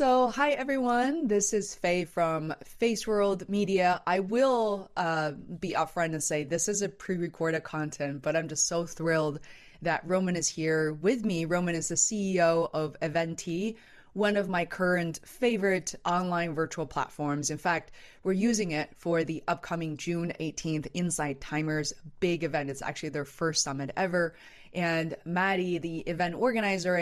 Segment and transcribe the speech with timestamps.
[0.00, 1.28] So, hi everyone.
[1.28, 4.00] This is Faye from Face World Media.
[4.06, 8.48] I will uh, be upfront and say this is a pre recorded content, but I'm
[8.48, 9.40] just so thrilled
[9.82, 11.44] that Roman is here with me.
[11.44, 13.76] Roman is the CEO of Eventee,
[14.14, 17.50] one of my current favorite online virtual platforms.
[17.50, 17.90] In fact,
[18.22, 22.70] we're using it for the upcoming June 18th Insight Timers big event.
[22.70, 24.34] It's actually their first summit ever.
[24.72, 26.96] And Maddie, the event organizer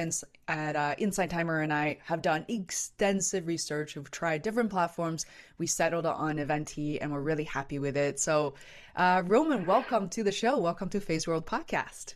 [0.49, 3.95] at uh, Insight Timer, and I have done extensive research.
[3.95, 5.27] We've tried different platforms.
[5.59, 8.19] We settled on Eventee, and we're really happy with it.
[8.21, 8.55] So,
[8.97, 10.59] uh, Roman, welcome to the show.
[10.59, 12.15] Welcome to Face World Podcast.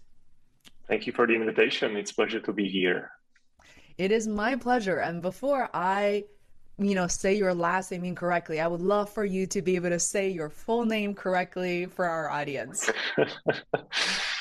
[0.88, 1.96] Thank you for the invitation.
[1.96, 3.10] It's a pleasure to be here.
[3.98, 4.98] It is my pleasure.
[4.98, 6.24] And before I,
[6.78, 9.90] you know, say your last name incorrectly, I would love for you to be able
[9.90, 12.90] to say your full name correctly for our audience.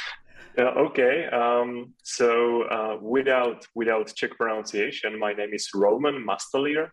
[0.57, 6.89] Uh, okay, um, so uh, without without Czech pronunciation, my name is Roman Mastalir,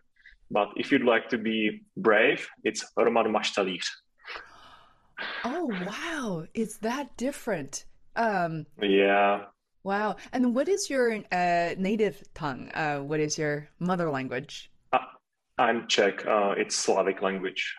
[0.49, 3.83] but if you'd like to be brave, it's Roman Mastalir.
[5.43, 7.85] Oh wow, it's that different.
[8.15, 9.45] Um, yeah.
[9.83, 10.17] Wow.
[10.33, 12.69] And what is your uh, native tongue?
[12.73, 14.71] Uh, what is your mother language?
[14.91, 14.99] Uh,
[15.57, 16.25] I'm Czech.
[16.25, 17.75] Uh, it's Slavic language.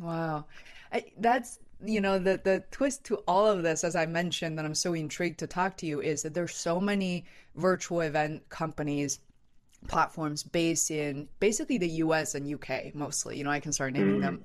[0.00, 0.46] Wow.
[0.92, 4.64] I, that's you know the the twist to all of this as i mentioned that
[4.64, 7.24] i'm so intrigued to talk to you is that there's so many
[7.56, 9.18] virtual event companies
[9.88, 14.18] platforms based in basically the us and uk mostly you know i can start naming
[14.18, 14.22] mm.
[14.22, 14.44] them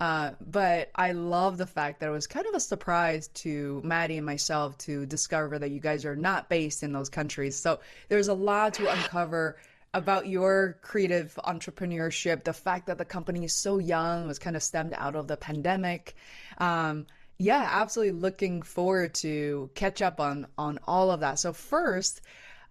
[0.00, 4.16] uh, but I love the fact that it was kind of a surprise to Maddie
[4.16, 7.56] and myself to discover that you guys are not based in those countries.
[7.56, 9.56] So there's a lot to uncover
[9.94, 14.62] about your creative entrepreneurship, the fact that the company is so young was kind of
[14.62, 16.14] stemmed out of the pandemic.
[16.58, 17.06] Um,
[17.38, 21.38] yeah, absolutely looking forward to catch up on on all of that.
[21.38, 22.20] So first,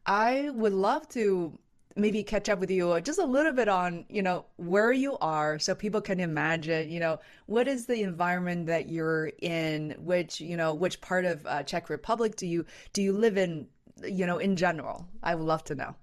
[0.05, 1.57] I would love to
[1.95, 5.59] maybe catch up with you just a little bit on you know where you are
[5.59, 10.57] so people can imagine you know what is the environment that you're in which you
[10.57, 13.67] know which part of uh, czech republic do you do you live in
[14.03, 15.95] you know in general i would love to know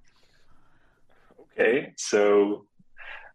[1.61, 2.65] Okay, so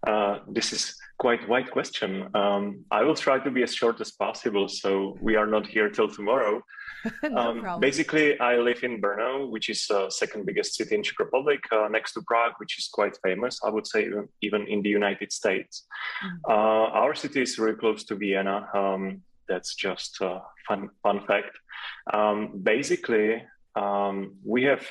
[0.07, 2.27] uh, this is quite wide question.
[2.33, 5.89] Um, I will try to be as short as possible, so we are not here
[5.89, 6.63] till tomorrow.
[7.23, 7.81] no um, problem.
[7.81, 11.59] Basically, I live in Brno, which is the uh, second biggest city in Czech Republic,
[11.71, 13.59] uh, next to Prague, which is quite famous.
[13.63, 14.09] I would say
[14.41, 15.85] even, in the United States.
[16.23, 16.37] Mm.
[16.49, 18.67] Uh, our city is really close to Vienna.
[18.73, 21.59] Um, that's just a fun fun fact.
[22.11, 23.43] Um, basically,
[23.75, 24.83] um, we have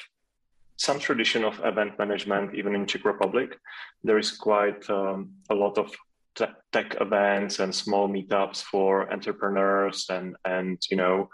[0.77, 3.59] some tradition of event management, even in Czech Republic.
[4.03, 5.93] There is quite um, a lot of
[6.35, 11.29] te- tech events and small meetups for entrepreneurs, and and you know,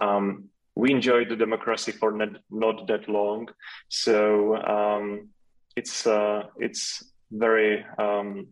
[0.00, 3.48] um, we enjoyed the democracy for not, not that long,
[3.88, 5.28] so um,
[5.76, 8.48] it's uh, it's very um,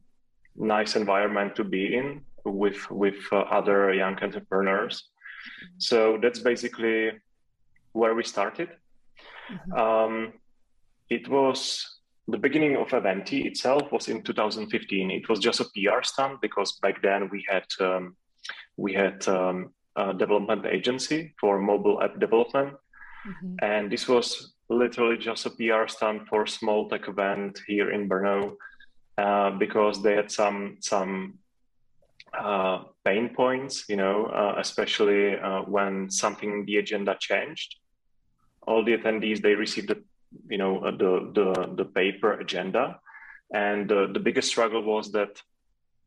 [0.56, 5.08] nice environment to be in with with uh, other young entrepreneurs.
[5.78, 7.12] So that's basically
[7.92, 8.68] where we started
[9.50, 9.72] Mm-hmm.
[9.72, 10.32] Um,
[11.08, 15.10] it was the beginning of Eventee itself was in 2015.
[15.10, 18.16] It was just a PR stunt because back then we had um,
[18.76, 22.74] we had um, a development agency for mobile app development,
[23.26, 23.56] mm-hmm.
[23.62, 28.08] and this was literally just a PR stunt for a small tech event here in
[28.08, 28.54] Brno
[29.18, 31.38] uh, because they had some some
[32.38, 37.76] uh, pain points, you know, uh, especially uh, when something in the agenda changed
[38.66, 40.02] all the attendees they received the
[40.48, 43.00] you know uh, the the the paper agenda,
[43.54, 45.42] and uh, the biggest struggle was that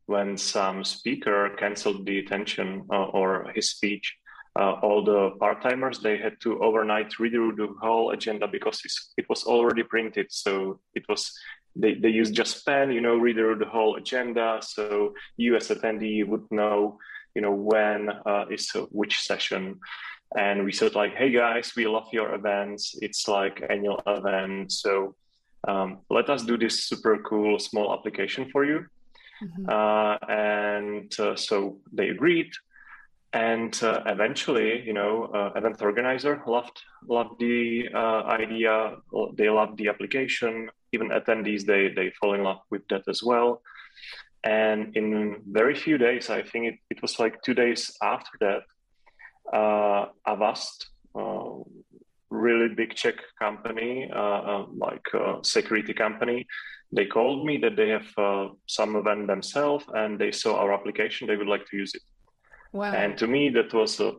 [0.06, 4.16] when some speaker canceled the attention uh, or his speech,
[4.58, 8.82] uh, all the part timers they had to overnight redo the whole agenda because
[9.16, 10.26] it was already printed.
[10.30, 11.32] So it was
[11.76, 14.60] they, they used just pen, you know, read through the whole agenda.
[14.62, 16.98] So you as attendee would know,
[17.34, 19.80] you know, when uh, is which session
[20.36, 22.96] and we said like hey guys we love your events.
[23.00, 24.72] It's like annual event.
[24.72, 25.14] So
[25.66, 28.86] um, let us do this super cool small application for you.
[29.42, 29.68] Mm-hmm.
[29.68, 32.52] uh, and uh, so they agreed.
[33.32, 38.96] And uh, eventually you know uh, event organizer loved loved the uh, idea.
[39.34, 40.70] They loved the application.
[40.92, 43.62] Even attendees they they fall in love with that as well.
[44.44, 48.62] And in very few days i think it, it was like two days after that
[49.52, 51.50] Avast, uh,
[52.30, 56.46] really big Czech company, uh, like a security company,
[56.92, 61.26] they called me that they have uh, some event themselves and they saw our application
[61.26, 62.02] they would like to use it
[62.72, 62.92] wow.
[62.92, 64.12] and to me that was a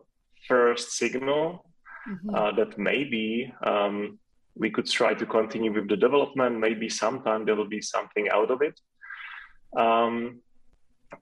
[0.46, 1.64] first signal
[2.08, 2.34] mm-hmm.
[2.34, 4.18] uh, that maybe um,
[4.54, 6.58] we could try to continue with the development.
[6.58, 8.80] Maybe sometime there will be something out of it.
[9.78, 10.40] Um,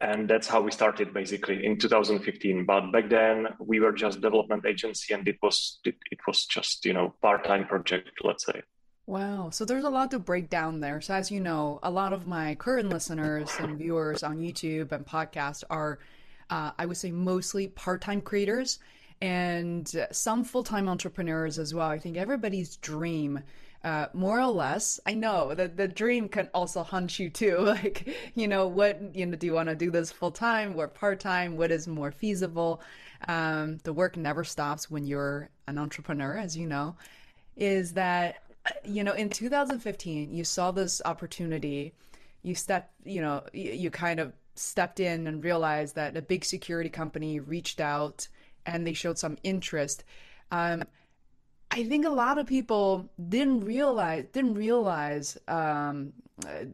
[0.01, 4.65] and that's how we started basically in 2015 but back then we were just development
[4.67, 8.63] agency and it was it, it was just you know part-time project let's say.
[9.07, 9.51] Wow.
[9.51, 11.03] So there's a lot to break down there.
[11.03, 15.07] So as you know a lot of my current listeners and viewers on youtube and
[15.07, 15.99] podcast are
[16.51, 18.79] uh, i would say mostly part-time creators
[19.21, 21.89] and some full-time entrepreneurs as well.
[21.89, 23.41] I think everybody's dream
[23.85, 24.99] uh, more or less.
[25.05, 27.59] I know that the dream can also hunt you too.
[27.85, 30.89] Like, you know, what, you know, do you want to do this full time or
[30.89, 31.57] part time?
[31.57, 32.81] What is more feasible?
[33.29, 36.97] Um, the work never stops when you're an entrepreneur, as you know.
[37.57, 38.43] Is that,
[38.85, 41.93] you know, in 2015, you saw this opportunity.
[42.43, 46.45] You stepped, you know, you, you kind of stepped in and realized that a big
[46.45, 48.29] security company reached out
[48.65, 50.05] and they showed some interest.
[50.51, 50.85] Um,
[51.75, 56.13] I think a lot of people didn't realize didn't realize um,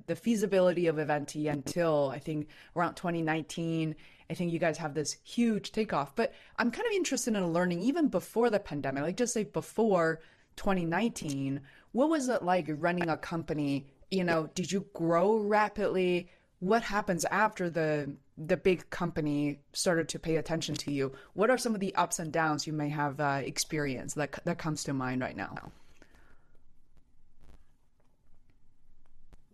[0.07, 3.97] the feasibility of Eventee until I think around 2019.
[4.29, 6.15] I think you guys have this huge takeoff.
[6.15, 10.21] But I'm kind of interested in learning even before the pandemic, like just say before
[10.57, 11.63] 2019,
[11.93, 13.87] what was it like running a company?
[14.11, 16.29] You know, did you grow rapidly?
[16.61, 21.59] What happens after the the big company started to pay attention to you, what are
[21.59, 24.93] some of the ups and downs you may have uh, experienced that that comes to
[24.93, 25.73] mind right now?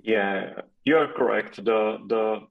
[0.03, 1.65] Yeah, you are correct.
[1.65, 2.47] The the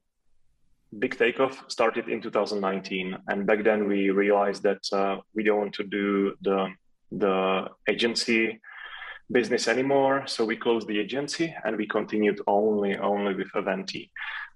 [1.00, 5.74] big takeoff started in 2019, and back then we realized that uh, we don't want
[5.76, 6.70] to do the
[7.12, 8.60] the agency
[9.32, 10.24] business anymore.
[10.28, 14.10] So we closed the agency and we continued only only with Eventee.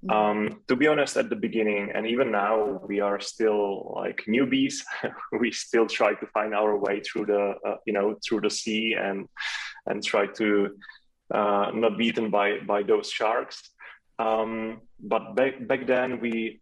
[0.07, 4.75] Um, to be honest, at the beginning and even now, we are still like newbies.
[5.40, 8.94] we still try to find our way through the uh, you know through the sea
[8.94, 9.28] and
[9.88, 10.78] and try to
[11.34, 13.72] uh, not be eaten by by those sharks.
[14.19, 16.62] Um, but back back then we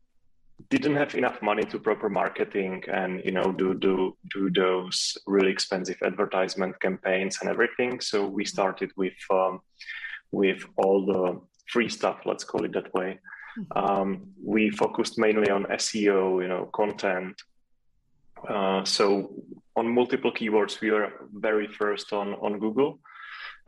[0.70, 5.52] didn't have enough money to proper marketing and you know do do do those really
[5.52, 9.60] expensive advertisement campaigns and everything so we started with um,
[10.32, 13.20] with all the free stuff let's call it that way
[13.60, 13.78] mm-hmm.
[13.78, 17.36] um, we focused mainly on seo you know content
[18.50, 19.34] uh, so
[19.76, 23.00] on multiple keywords we were very first on on google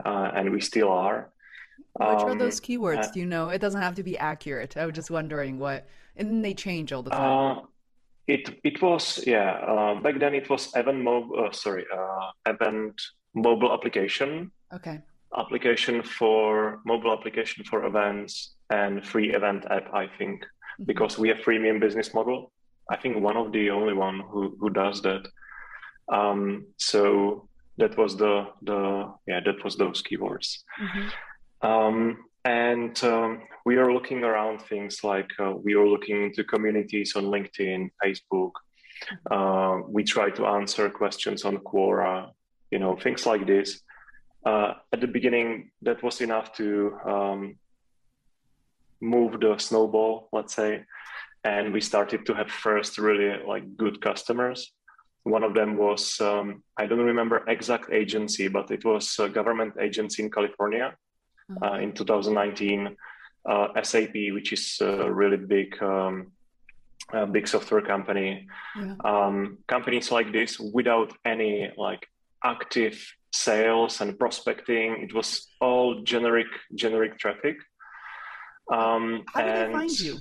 [0.04, 1.30] uh, and we still are
[1.94, 3.04] which um, are those keywords?
[3.04, 3.48] Uh, Do you know?
[3.48, 4.76] It doesn't have to be accurate.
[4.76, 7.58] I was just wondering what, and they change all the time.
[7.58, 7.60] Uh,
[8.26, 9.52] it it was yeah.
[9.52, 11.46] Uh, back then it was event mobile.
[11.46, 13.00] Uh, sorry, uh, event
[13.34, 14.52] mobile application.
[14.72, 15.00] Okay.
[15.36, 19.92] Application for mobile application for events and free event app.
[19.94, 20.84] I think mm-hmm.
[20.84, 22.52] because we have freemium business model.
[22.90, 25.26] I think one of the only one who who does that.
[26.12, 27.48] Um, so
[27.78, 30.58] that was the the yeah that was those keywords.
[30.82, 31.66] Mm-hmm.
[31.68, 37.14] Um, and um, we are looking around things like uh, we are looking into communities
[37.16, 38.52] on LinkedIn, Facebook.
[39.30, 42.30] Uh, we try to answer questions on Quora,
[42.70, 43.82] you know, things like this.
[44.44, 47.56] Uh, at the beginning, that was enough to um,
[49.00, 50.84] move the snowball, let's say,
[51.44, 54.72] and we started to have first really like good customers.
[55.24, 59.74] One of them was um, I don't remember exact agency, but it was a government
[59.78, 60.94] agency in California
[61.62, 62.96] uh, in 2019.
[63.48, 66.30] Uh, SAP, which is a really big, um,
[67.10, 68.46] a big software company.
[68.76, 68.96] Yeah.
[69.02, 72.06] Um, companies like this, without any like
[72.44, 77.56] active sales and prospecting, it was all generic, generic traffic.
[78.70, 79.46] Um, How and...
[79.46, 80.18] did they find you?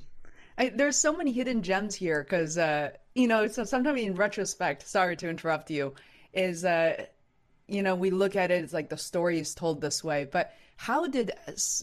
[0.57, 3.47] I, there's so many hidden gems here because uh, you know.
[3.47, 5.93] So sometimes in retrospect, sorry to interrupt you,
[6.33, 7.05] is uh,
[7.67, 10.53] you know we look at it as like the story is told this way, but
[10.75, 11.31] how did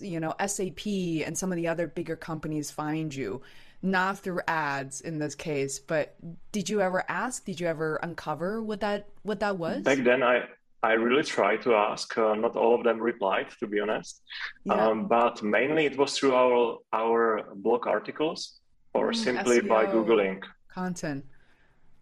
[0.03, 3.41] you know SAP and some of the other bigger companies find you?
[3.83, 6.17] Not through ads in this case, but
[6.51, 7.45] did you ever ask?
[7.45, 9.83] Did you ever uncover what that what that was?
[9.83, 10.45] Back then, I
[10.83, 12.17] I really tried to ask.
[12.17, 14.23] Uh, not all of them replied, to be honest.
[14.65, 14.75] Yeah.
[14.75, 18.61] Um, but mainly it was through our our blog articles
[18.95, 21.25] or mm, simply SEO by googling content.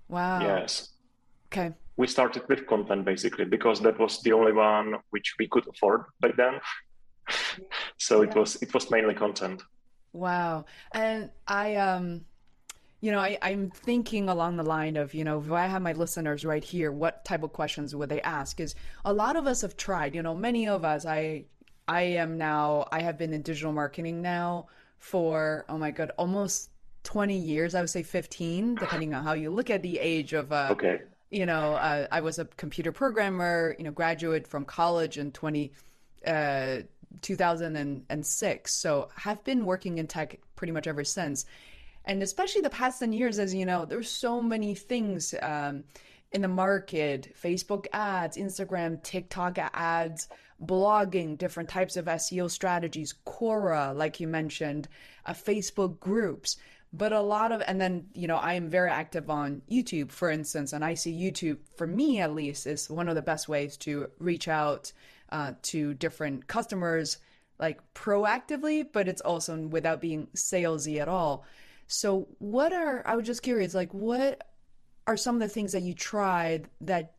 [0.08, 0.40] Wow.
[0.40, 0.90] Yes.
[1.46, 5.66] Okay we started with content basically because that was the only one which we could
[5.68, 6.60] afford back then
[7.98, 8.28] so yeah.
[8.28, 9.62] it was it was mainly content
[10.12, 12.20] wow and i um
[13.04, 15.92] you know I, i'm thinking along the line of you know if i have my
[15.92, 19.60] listeners right here what type of questions would they ask is a lot of us
[19.60, 21.44] have tried you know many of us i
[21.86, 24.66] i am now i have been in digital marketing now
[24.98, 26.70] for oh my god almost
[27.02, 30.50] 20 years i would say 15 depending on how you look at the age of
[30.50, 31.00] uh okay
[31.34, 35.72] you know, uh, I was a computer programmer, you know, graduate from college in 20,
[36.24, 36.76] uh,
[37.22, 38.72] 2006.
[38.72, 41.44] So have been working in tech pretty much ever since.
[42.04, 45.84] And especially the past 10 years, as you know, there's so many things um,
[46.32, 50.28] in the market Facebook ads, Instagram, TikTok ads,
[50.62, 54.88] blogging, different types of SEO strategies, Quora, like you mentioned,
[55.26, 56.56] uh, Facebook groups.
[56.92, 60.30] But a lot of and then you know i am very active on youtube for
[60.30, 63.76] instance and i see youtube for me at least is one of the best ways
[63.78, 64.92] to reach out
[65.30, 67.18] uh, to different customers
[67.58, 71.44] like proactively but it's also without being salesy at all
[71.86, 74.46] so what are i was just curious like what
[75.06, 77.14] are some of the things that you tried that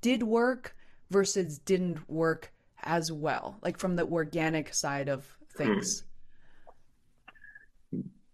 [0.00, 0.74] did work
[1.10, 6.04] versus didn't work as well like from the organic side of things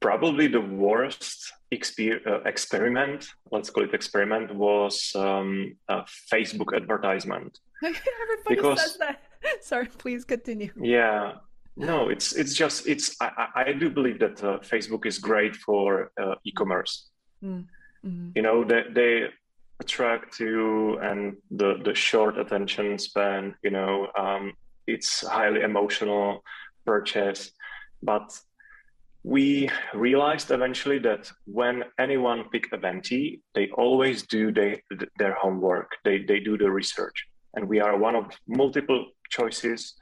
[0.03, 7.61] probably the worst exper- uh, experiment, let's call it experiment, was um, a Facebook advertisement.
[7.83, 8.03] Everybody
[8.49, 9.23] because, says that.
[9.63, 10.73] Sorry, please continue.
[10.77, 11.35] Yeah,
[11.77, 13.17] no, it's it's just it's.
[13.21, 17.09] I, I do believe that uh, Facebook is great for uh, e-commerce.
[17.43, 17.67] Mm.
[18.05, 18.31] Mm-hmm.
[18.35, 19.29] You know, they they
[19.81, 23.55] attract you and the the short attention span.
[23.63, 24.53] You know, um,
[24.87, 26.43] it's highly emotional
[26.85, 27.53] purchase,
[28.03, 28.39] but
[29.25, 34.83] we realized eventually that when anyone pick Eventee, they always do they,
[35.19, 35.93] their homework.
[36.05, 37.29] They, they do the research.
[37.55, 39.95] And we are one of multiple choices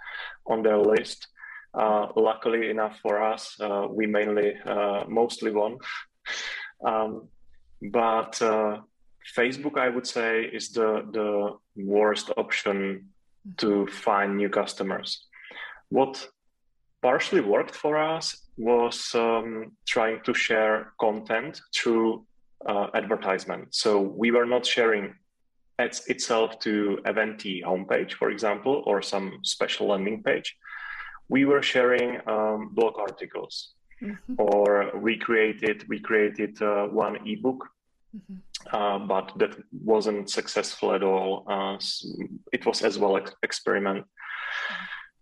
[0.47, 1.27] on their list.
[1.73, 5.79] Uh, luckily enough for us, uh, we mainly, uh, mostly won.
[6.85, 7.29] um,
[7.81, 8.79] but uh,
[9.37, 13.09] Facebook, I would say, is the, the worst option
[13.59, 15.27] to find new customers.
[15.89, 16.29] What
[17.03, 22.27] partially worked for us was um, trying to share content through
[22.67, 23.75] uh, advertisement.
[23.75, 25.15] So we were not sharing
[25.79, 30.57] ads itself to Eventee homepage, for example, or some special landing page.
[31.31, 34.35] We were sharing um, blog articles, mm-hmm.
[34.37, 37.69] or we created we created uh, one ebook,
[38.15, 38.39] mm-hmm.
[38.77, 41.45] uh, but that wasn't successful at all.
[41.49, 41.79] Uh,
[42.53, 44.05] it was as well ex- experiment.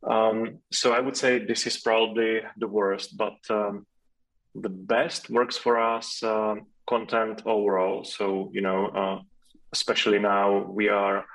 [0.03, 3.87] Um, so I would say this is probably the worst, but um,
[4.55, 6.55] the best works for us uh,
[6.87, 8.05] content overall.
[8.05, 9.19] So you know, uh,
[9.73, 11.27] especially now we are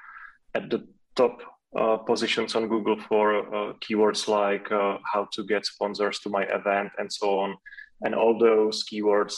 [0.55, 1.41] at the top
[1.75, 6.43] uh, positions on Google for uh, keywords like uh, how to get sponsors to my
[6.43, 7.55] event and so on,
[8.01, 9.35] and all those keywords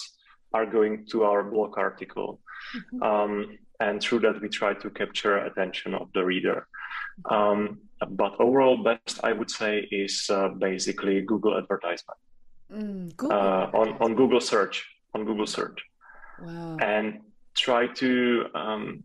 [0.54, 2.40] are going to our blog article.
[2.76, 3.04] Mm-hmm.
[3.04, 6.68] Um, and through that, we try to capture attention of the reader.
[7.30, 12.20] Um, but overall, best I would say is uh, basically Google advertisement
[12.72, 13.38] mm, Google.
[13.38, 15.80] Uh, on on Google search on Google search,
[16.42, 16.78] wow.
[16.82, 17.22] and
[17.56, 18.46] try to.
[18.54, 19.04] Um,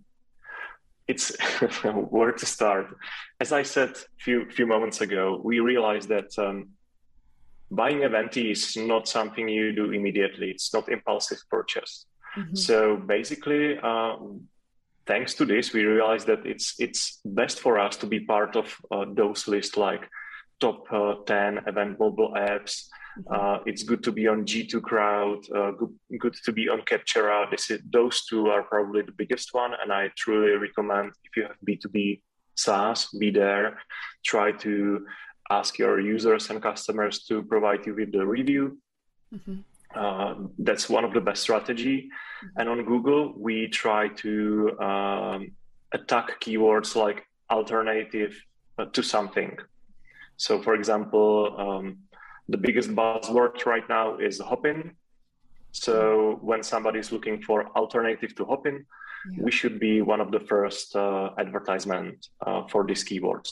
[1.11, 1.27] it's
[2.17, 2.87] where to start.
[3.41, 6.59] As I said a few few moments ago, we realized that um,
[7.71, 10.51] buying Eventee is not something you do immediately.
[10.51, 12.07] It's not impulsive purchase.
[12.37, 12.57] Mm-hmm.
[12.57, 14.17] So basically, uh,
[15.07, 18.67] thanks to this, we realized that it's it's best for us to be part of
[18.91, 20.09] uh, those lists like
[20.61, 22.89] top uh, 10 event mobile apps.
[23.19, 23.33] Mm-hmm.
[23.35, 27.51] Uh, it's good to be on G2 Crowd, uh, good, good to be on Capterra.
[27.51, 29.73] This is, those two are probably the biggest one.
[29.83, 32.21] And I truly recommend if you have B2B
[32.55, 33.79] SaaS, be there.
[34.25, 35.07] Try to
[35.51, 38.79] ask your users and customers to provide you with the review.
[39.35, 39.61] Mm-hmm.
[39.93, 42.09] Uh, that's one of the best strategy.
[42.57, 45.51] And on Google, we try to um,
[45.93, 48.41] attack keywords like alternative
[48.93, 49.59] to something.
[50.41, 51.99] So, for example, um,
[52.49, 54.97] the biggest buzzword right now is Hopin.
[55.73, 58.87] So, when somebody is looking for alternative to Hopin,
[59.31, 59.43] yeah.
[59.45, 63.51] we should be one of the first uh, advertisement uh, for these keywords.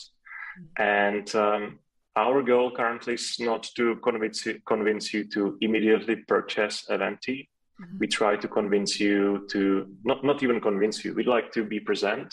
[0.57, 0.81] Mm-hmm.
[0.81, 1.79] And um,
[2.15, 7.49] our goal currently is not to convince you, convince you to immediately purchase Eventee.
[7.79, 7.99] Mm-hmm.
[7.99, 11.13] We try to convince you to not, not even convince you.
[11.13, 12.29] We'd like to be present.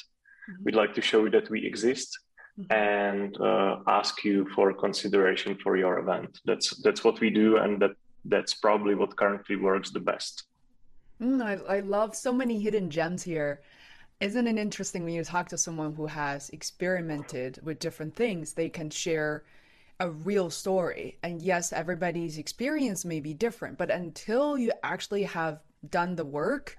[0.48, 0.64] Mm-hmm.
[0.64, 2.18] We'd like to show you that we exist.
[2.70, 6.40] And uh, ask you for consideration for your event.
[6.44, 7.92] That's that's what we do, and that
[8.24, 10.44] that's probably what currently works the best.
[11.20, 13.60] Mm, I, I love so many hidden gems here.
[14.20, 18.54] Isn't it interesting when you talk to someone who has experimented with different things?
[18.54, 19.44] They can share
[20.00, 21.18] a real story.
[21.22, 25.60] And yes, everybody's experience may be different, but until you actually have
[25.90, 26.78] done the work,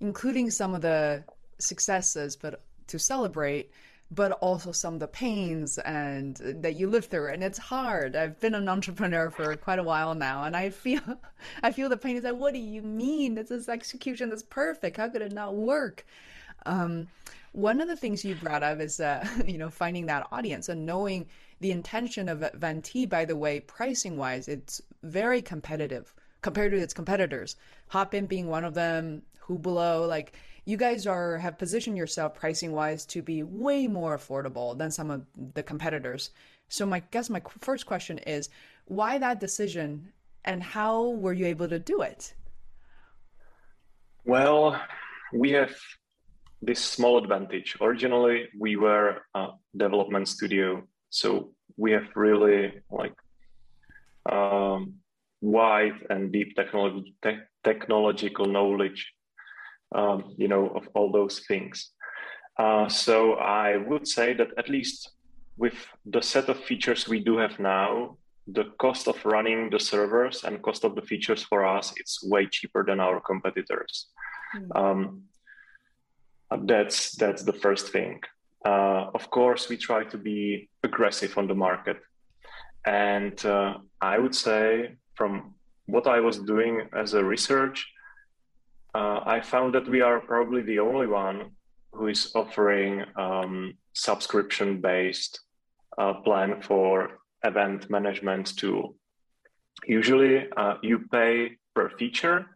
[0.00, 1.24] including some of the
[1.58, 3.70] successes, but to celebrate,
[4.10, 7.28] but also some of the pains and that you live through.
[7.28, 8.16] And it's hard.
[8.16, 11.02] I've been an entrepreneur for quite a while now and i feel
[11.62, 12.16] i feel the pain.
[12.16, 13.34] Is like what do you mean?
[13.34, 14.30] This is execution.
[14.30, 14.96] That's perfect.
[14.96, 16.06] How could it not work?
[16.64, 17.08] Um,
[17.52, 20.86] one of the things you brought up is, uh, you know, finding that audience and
[20.86, 21.26] knowing
[21.60, 23.06] the intention of Venti.
[23.06, 27.56] By the way, pricing wise, it's very competitive compared to its competitors.
[27.88, 30.32] Hopin being one of them, Hubilo, like
[30.68, 35.10] you guys are have positioned yourself pricing wise to be way more affordable than some
[35.10, 36.30] of the competitors.
[36.68, 38.50] So my guess my first question is
[38.84, 40.12] why that decision
[40.44, 42.34] and how were you able to do it?
[44.26, 44.78] Well,
[45.32, 45.74] we have
[46.60, 47.78] this small advantage.
[47.80, 53.14] Originally, we were a development studio, so we have really like
[54.30, 54.96] um,
[55.40, 59.14] wide and deep technology te- technological knowledge,
[59.94, 61.90] um, you know, of all those things.
[62.58, 65.10] Uh, so I would say that at least
[65.56, 65.74] with
[66.06, 68.16] the set of features we do have now,
[68.46, 72.46] the cost of running the servers and cost of the features for us, it's way
[72.46, 74.06] cheaper than our competitors.
[74.56, 74.76] Mm.
[74.76, 75.22] Um,
[76.64, 78.20] that's that's the first thing.
[78.64, 81.98] Uh, of course, we try to be aggressive on the market,
[82.86, 85.54] and uh, I would say from
[85.86, 87.86] what I was doing as a research,
[88.94, 91.50] uh, I found that we are probably the only one
[91.92, 95.40] who is offering um, subscription-based
[95.98, 98.94] uh, plan for event management tool.
[99.86, 102.46] Usually, uh, you pay per feature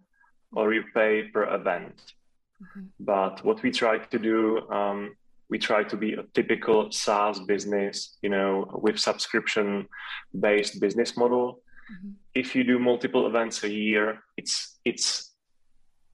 [0.52, 2.14] or you pay per event.
[2.62, 2.86] Mm-hmm.
[3.00, 5.16] But what we try to do, um,
[5.50, 11.62] we try to be a typical SaaS business, you know, with subscription-based business model.
[11.92, 12.10] Mm-hmm.
[12.34, 15.31] If you do multiple events a year, it's it's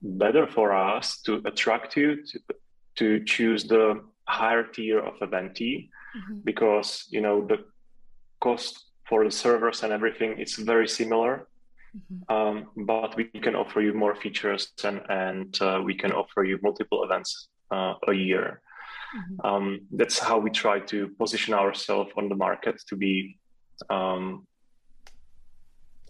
[0.01, 2.39] better for us to attract you to,
[2.95, 6.39] to choose the higher tier of eventee mm-hmm.
[6.43, 7.57] because you know the
[8.39, 11.47] cost for the servers and everything it's very similar
[11.95, 12.33] Mm-hmm.
[12.33, 16.59] Um, but we can offer you more features and, and uh, we can offer you
[16.61, 18.61] multiple events uh, a year.
[19.15, 19.47] Mm-hmm.
[19.47, 23.37] Um, that's how we try to position ourselves on the market to be
[23.89, 24.45] um,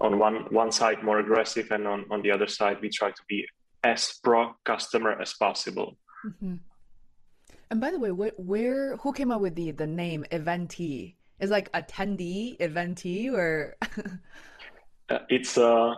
[0.02, 3.22] on one one side more aggressive and on, on the other side we try to
[3.28, 3.46] be
[3.84, 5.98] as pro customer as possible.
[6.26, 6.56] Mm-hmm.
[7.72, 11.16] And by the way, where, where who came up with the the name Eventee?
[11.40, 13.78] Is like attendee Eventee or
[15.10, 15.96] Uh, it's uh,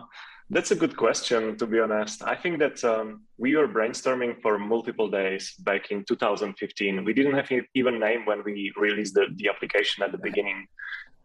[0.50, 2.22] that's a good question, to be honest.
[2.22, 7.04] I think that um, we were brainstorming for multiple days back in 2015.
[7.04, 10.66] We didn't have even name when we released the, the application at the beginning.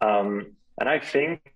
[0.01, 1.53] Um, and I think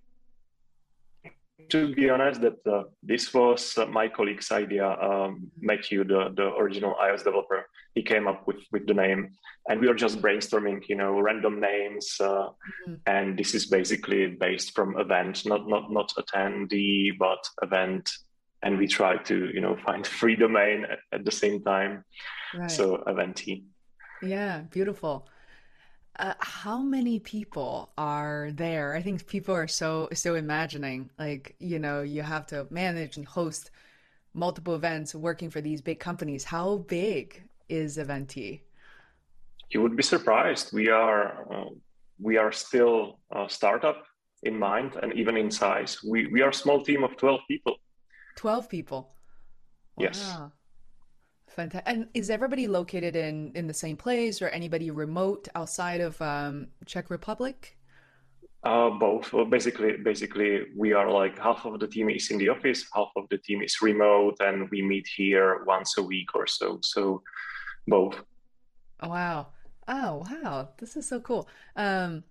[1.70, 4.86] to be honest, that uh, this was uh, my colleague's idea.
[4.86, 9.32] Um, Matthew, the, the original iOS developer, he came up with, with the name,
[9.68, 12.16] and we were just brainstorming, you know, random names.
[12.20, 12.94] Uh, mm-hmm.
[13.06, 18.10] And this is basically based from event, not not not attendee, but event.
[18.62, 22.04] And we try to, you know, find free domain at, at the same time.
[22.54, 22.70] Right.
[22.70, 23.64] So eventee.
[24.22, 25.26] Yeah, beautiful.
[26.18, 28.94] Uh, how many people are there?
[28.94, 33.26] I think people are so so imagining like you know you have to manage and
[33.26, 33.70] host
[34.34, 36.44] multiple events working for these big companies.
[36.44, 38.60] How big is Eventee?
[39.70, 40.72] You would be surprised.
[40.72, 41.70] We are uh,
[42.20, 44.04] we are still a startup
[44.42, 46.02] in mind and even in size.
[46.02, 47.76] We we are a small team of twelve people.
[48.36, 49.14] Twelve people.
[49.96, 50.04] Wow.
[50.04, 50.38] Yes.
[51.54, 51.94] Fantastic.
[51.94, 56.68] And is everybody located in in the same place, or anybody remote outside of um,
[56.86, 57.76] Czech Republic?
[58.64, 59.32] Uh, both.
[59.32, 63.10] Well, basically, basically, we are like half of the team is in the office, half
[63.16, 66.78] of the team is remote, and we meet here once a week or so.
[66.82, 67.22] So,
[67.88, 68.22] both.
[69.00, 69.48] Oh, wow!
[69.88, 70.68] Oh wow!
[70.78, 71.48] This is so cool.
[71.76, 72.22] Um,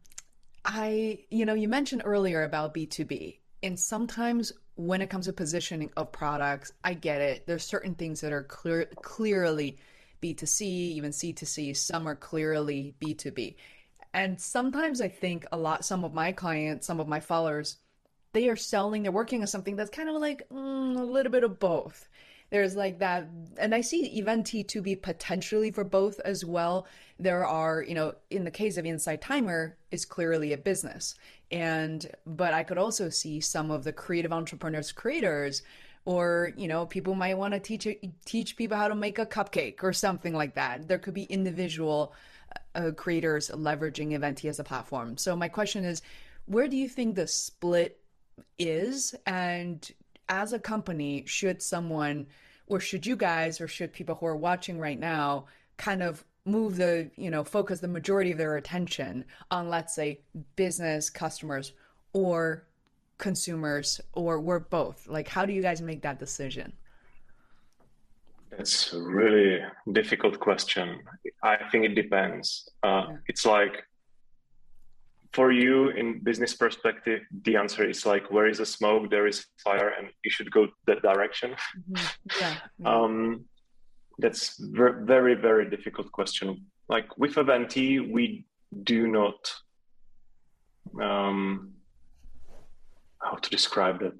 [0.63, 5.25] I, you know, you mentioned earlier about B two B, and sometimes when it comes
[5.25, 7.45] to positioning of products, I get it.
[7.45, 9.77] There's certain things that are clear, clearly
[10.21, 11.75] B2C, even C2C.
[11.75, 13.55] Some are clearly B2B.
[14.13, 17.77] And sometimes I think a lot, some of my clients, some of my followers,
[18.33, 21.43] they are selling, they're working on something that's kind of like mm, a little bit
[21.43, 22.07] of both.
[22.51, 26.85] There's like that, and I see Eventee to be potentially for both as well.
[27.17, 31.15] There are, you know, in the case of Insight Timer, is clearly a business.
[31.49, 35.63] And but i could also see some of the creative entrepreneurs creators
[36.05, 37.87] or you know people might want to teach
[38.25, 40.87] teach people how to make a cupcake or something like that.
[40.87, 42.13] There could be individual
[42.75, 45.17] uh, creators leveraging eventee as a platform.
[45.17, 46.01] So my question is
[46.47, 47.99] where do you think the split
[48.57, 49.15] is?
[49.25, 49.89] And
[50.29, 52.27] as a company should someone
[52.67, 55.45] or should you guys or should people who are watching right now
[55.77, 60.19] kind of move the you know focus the majority of their attention on let's say
[60.55, 61.73] business customers
[62.13, 62.65] or
[63.17, 66.73] consumers or we're both like how do you guys make that decision
[68.59, 69.59] It's a really
[69.91, 70.99] difficult question.
[71.41, 72.67] I think it depends.
[72.83, 73.17] Uh, yeah.
[73.27, 73.83] It's like
[75.33, 79.45] for you in business perspective, the answer is like where is the smoke, there is
[79.63, 81.55] fire, and you should go that direction.
[81.91, 82.39] Mm-hmm.
[82.39, 82.55] Yeah.
[82.91, 83.45] um,
[84.19, 86.65] that's ver- very very difficult question.
[86.89, 88.45] Like with Eventee, we
[88.83, 89.53] do not.
[91.01, 91.73] Um,
[93.21, 94.19] how to describe that?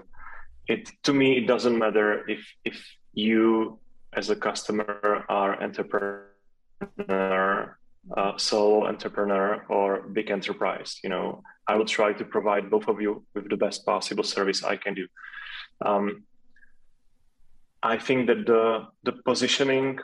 [0.68, 2.82] It to me, it doesn't matter if if
[3.14, 3.80] you
[4.14, 6.28] as a customer are entrepreneur
[8.18, 11.00] uh, solo entrepreneur or big enterprise.
[11.04, 14.64] You know, I will try to provide both of you with the best possible service
[14.64, 15.08] I can do.
[15.86, 16.24] Um,
[17.84, 20.00] I think that the the positioning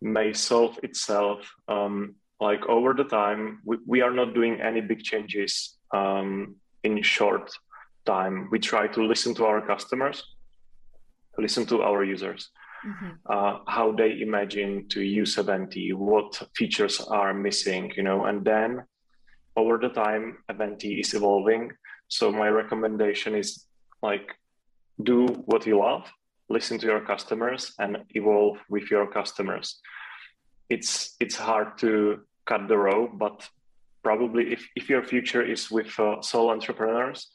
[0.00, 1.38] may solve itself.
[1.68, 7.02] Um, like over the time, we, we are not doing any big changes um, in
[7.02, 7.50] short
[8.06, 8.48] time.
[8.50, 10.24] We try to listen to our customers,
[11.38, 12.50] listen to our users,
[12.86, 13.10] mm-hmm.
[13.26, 18.84] uh, how they imagine to use Eventee, what features are missing, you know, and then
[19.56, 21.72] over the time, Eventee is evolving.
[22.08, 23.66] So my recommendation is
[24.02, 24.34] like
[25.02, 26.10] do what you love,
[26.48, 29.80] listen to your customers, and evolve with your customers.
[30.68, 33.48] It's it's hard to cut the rope, but
[34.02, 37.30] probably if, if your future is with uh, sole entrepreneurs,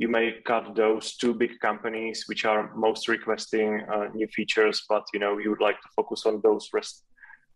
[0.00, 5.04] you may cut those two big companies which are most requesting uh, new features, but
[5.12, 7.04] you know you would like to focus on those rest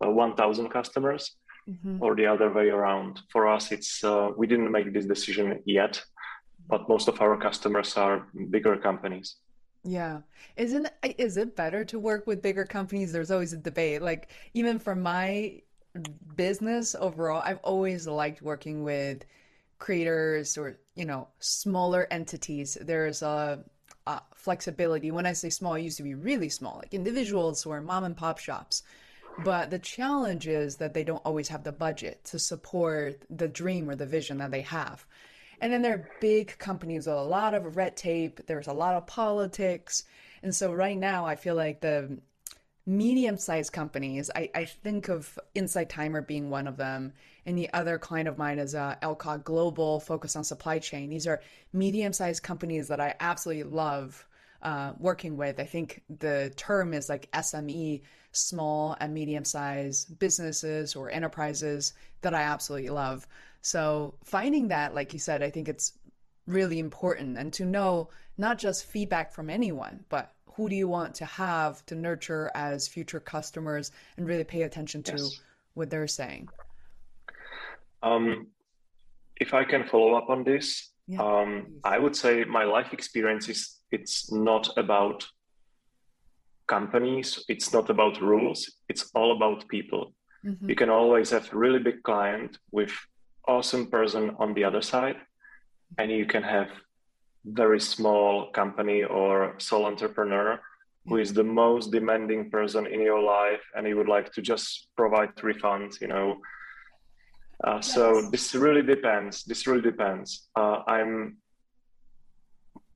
[0.04, 1.36] uh, 1,000 customers,
[1.68, 2.02] mm-hmm.
[2.02, 3.20] or the other way around.
[3.32, 6.02] For us, it's uh, we didn't make this decision yet,
[6.68, 9.36] but most of our customers are bigger companies.
[9.82, 10.20] Yeah.
[10.56, 13.10] Isn't is it better to work with bigger companies?
[13.12, 14.02] There's always a debate.
[14.02, 15.62] Like even for my
[16.36, 19.24] business overall, I've always liked working with
[19.84, 23.62] creators or you know smaller entities there's a,
[24.06, 25.10] a, flexibility.
[25.10, 28.16] When i say small it used to be really small like individuals or mom and
[28.16, 28.82] pop shops.
[29.44, 33.90] But the challenge is that they don't always have the budget to support the dream
[33.90, 35.04] or the vision that they have.
[35.60, 38.40] And then there are big companies with a lot of red tape.
[38.46, 40.04] There's a lot of politics.
[40.42, 42.18] And so right now i feel like the
[42.86, 47.12] medium-sized companies I, I think of insight timer being one of them
[47.46, 51.10] and the other client of mine is uh, Elcott Global, focused on supply chain.
[51.10, 51.42] These are
[51.72, 54.26] medium-sized companies that I absolutely love
[54.62, 55.60] uh, working with.
[55.60, 61.92] I think the term is like SME, small and medium-sized businesses or enterprises
[62.22, 63.26] that I absolutely love.
[63.60, 65.92] So finding that, like you said, I think it's
[66.46, 71.14] really important and to know not just feedback from anyone, but who do you want
[71.16, 75.40] to have to nurture as future customers and really pay attention to yes.
[75.74, 76.48] what they're saying.
[78.02, 78.46] Um,
[79.36, 83.48] if I can follow up on this, yeah, um, I would say my life experience
[83.48, 85.26] is it's not about
[86.66, 90.14] companies, it's not about rules, it's all about people.
[90.44, 90.68] Mm-hmm.
[90.68, 92.92] You can always have a really big client with
[93.46, 95.16] awesome person on the other side,
[95.98, 96.68] and you can have
[97.44, 100.60] very small company or sole entrepreneur
[101.06, 104.88] who is the most demanding person in your life and you would like to just
[104.96, 106.36] provide refunds you know
[107.62, 107.94] uh, yes.
[107.94, 109.44] So this really depends.
[109.44, 110.48] This really depends.
[110.56, 111.36] Uh, I'm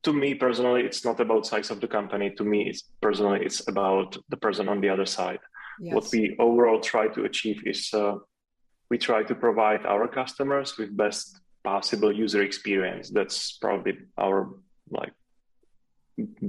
[0.04, 2.30] to me personally, it's not about size of the company.
[2.30, 5.40] To me, it's personally, it's about the person on the other side.
[5.80, 5.94] Yes.
[5.94, 8.16] What we overall try to achieve is uh,
[8.90, 13.07] we try to provide our customers with best possible user experience.
[13.18, 14.38] That's probably our
[14.98, 15.14] like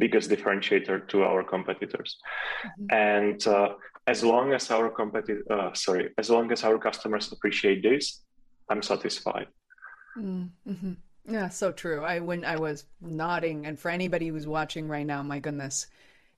[0.04, 2.12] biggest differentiator to our competitors.
[2.18, 2.86] Mm-hmm.
[3.16, 3.70] And uh,
[4.08, 8.04] as long as our competitor, uh, sorry, as long as our customers appreciate this,
[8.70, 9.48] I'm satisfied.
[10.18, 10.94] Mm-hmm.
[11.36, 12.00] Yeah, so true.
[12.04, 15.88] I when I was nodding, and for anybody who's watching right now, my goodness,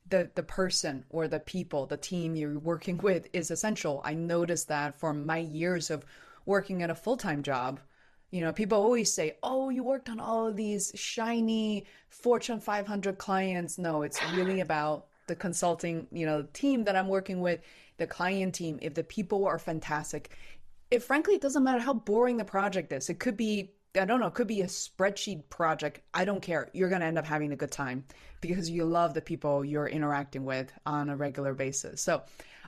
[0.09, 4.01] the the person or the people, the team you're working with is essential.
[4.03, 6.05] I noticed that for my years of
[6.45, 7.79] working at a full time job.
[8.31, 13.17] You know, people always say, "Oh, you worked on all of these shiny Fortune 500
[13.17, 17.61] clients." No, it's really about the consulting, you know, team that I'm working with,
[17.97, 20.31] the client team, if the people are fantastic,
[20.89, 23.09] if frankly, it doesn't matter how boring the project is.
[23.09, 26.01] It could be, I don't know, it could be a spreadsheet project.
[26.13, 26.69] I don't care.
[26.73, 28.03] You're going to end up having a good time
[28.41, 32.01] because you love the people you're interacting with on a regular basis.
[32.01, 32.23] So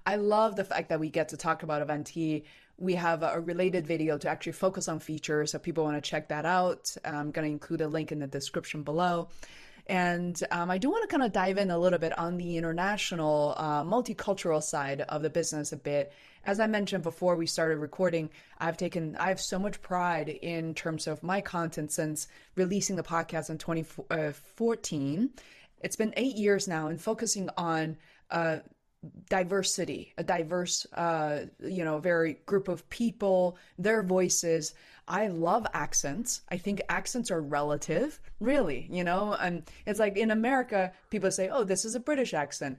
[0.06, 2.44] I love the fact that we get to talk about Eventee.
[2.84, 5.52] We have a related video to actually focus on features.
[5.52, 6.94] So people want to check that out.
[7.06, 9.30] I'm going to include a link in the description below.
[9.88, 12.58] And um, I do want to kind of dive in a little bit on the
[12.58, 16.12] international, uh, multicultural side of the business a bit.
[16.46, 20.74] As I mentioned before we started recording, I've taken, I have so much pride in
[20.74, 25.30] terms of my content since releasing the podcast in 2014.
[25.80, 27.96] It's been eight years now and focusing on
[28.30, 28.58] uh,
[29.30, 34.74] diversity, a diverse, uh, you know, very group of people, their voices.
[35.08, 36.42] I love accents.
[36.50, 41.50] I think accents are relative, really, you know, and it's like in America, people say,
[41.50, 42.78] oh, this is a British accent.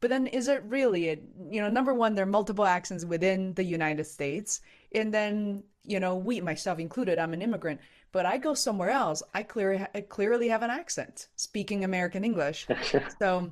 [0.00, 1.08] But then is it really?
[1.08, 4.60] It, you know, number one, there are multiple accents within the United States.
[4.94, 7.80] And then, you know, we, myself included, I'm an immigrant,
[8.12, 12.68] but I go somewhere else, I clearly, I clearly have an accent speaking American English.
[13.18, 13.50] so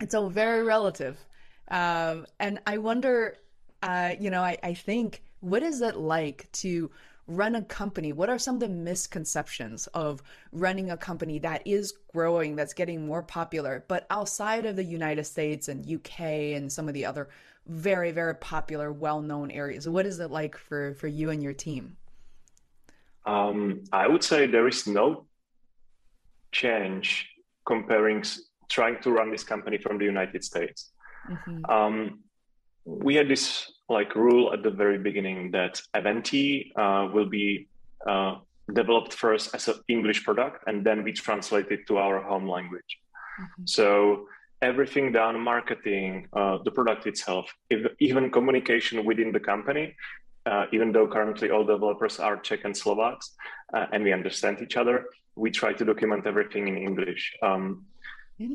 [0.00, 1.18] it's all very relative.
[1.70, 3.36] Um, and I wonder,
[3.82, 6.90] uh, you know, I, I think, what is it like to
[7.26, 8.12] run a company?
[8.12, 13.06] What are some of the misconceptions of running a company that is growing, that's getting
[13.06, 16.20] more popular, but outside of the United States and UK
[16.56, 17.28] and some of the other
[17.66, 19.88] very, very popular, well known areas?
[19.88, 21.96] What is it like for, for you and your team?
[23.26, 25.26] Um, I would say there is no
[26.50, 27.28] change
[27.66, 28.24] comparing
[28.70, 30.92] trying to run this company from the United States.
[31.30, 31.64] Mm-hmm.
[31.70, 32.20] Um,
[32.84, 37.68] we had this like rule at the very beginning that Eventee uh, will be
[38.06, 38.36] uh,
[38.72, 42.98] developed first as an English product, and then we translate it to our home language.
[43.40, 43.62] Mm-hmm.
[43.66, 44.26] So
[44.62, 49.94] everything down marketing, uh, the product itself, if, even communication within the company,
[50.46, 53.36] uh, even though currently all developers are Czech and Slovaks,
[53.74, 55.04] uh, and we understand each other,
[55.36, 57.36] we try to document everything in English.
[57.42, 57.84] Um,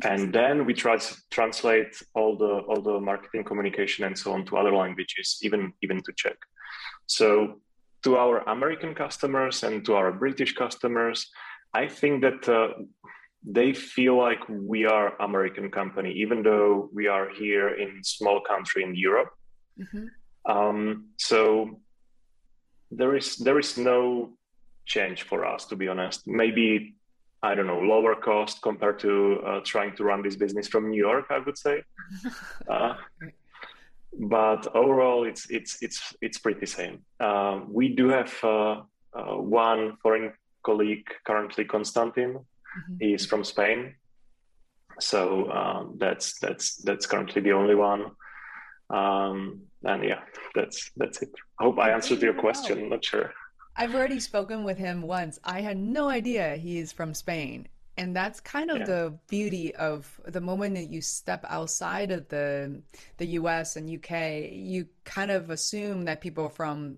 [0.04, 4.46] and then we try to translate all the all the marketing communication and so on
[4.46, 6.38] to other languages even even to czech.
[7.06, 7.60] So
[8.04, 11.32] to our american customers and to our british customers
[11.74, 12.74] i think that uh,
[13.46, 18.84] they feel like we are american company even though we are here in small country
[18.84, 19.32] in europe.
[19.80, 20.06] Mm-hmm.
[20.54, 21.80] um, so
[22.91, 24.34] there is there is no
[24.86, 26.28] change for us to be honest.
[26.28, 26.96] Maybe
[27.43, 30.97] I don't know, lower cost compared to uh, trying to run this business from New
[30.97, 31.84] York, I would say.
[32.69, 32.95] Uh,
[34.19, 36.99] but overall, it's it's it's it's pretty same.
[37.19, 38.82] Uh, we do have uh,
[39.13, 40.32] uh, one foreign
[40.63, 42.34] colleague currently, Konstantin.
[42.34, 42.95] Mm-hmm.
[42.99, 43.95] He is from Spain,
[44.99, 48.12] so um, that's that's that's currently the only one.
[48.89, 50.21] Um, and yeah,
[50.56, 51.32] that's that's it.
[51.60, 52.89] I hope I answered your question.
[52.89, 53.34] Not sure.
[53.76, 55.40] I've already spoken with him once.
[55.44, 57.68] I had no idea he's from Spain.
[57.96, 58.86] And that's kind of yeah.
[58.86, 62.82] the beauty of the moment that you step outside of the
[63.18, 66.98] the US and UK, you kind of assume that people are from,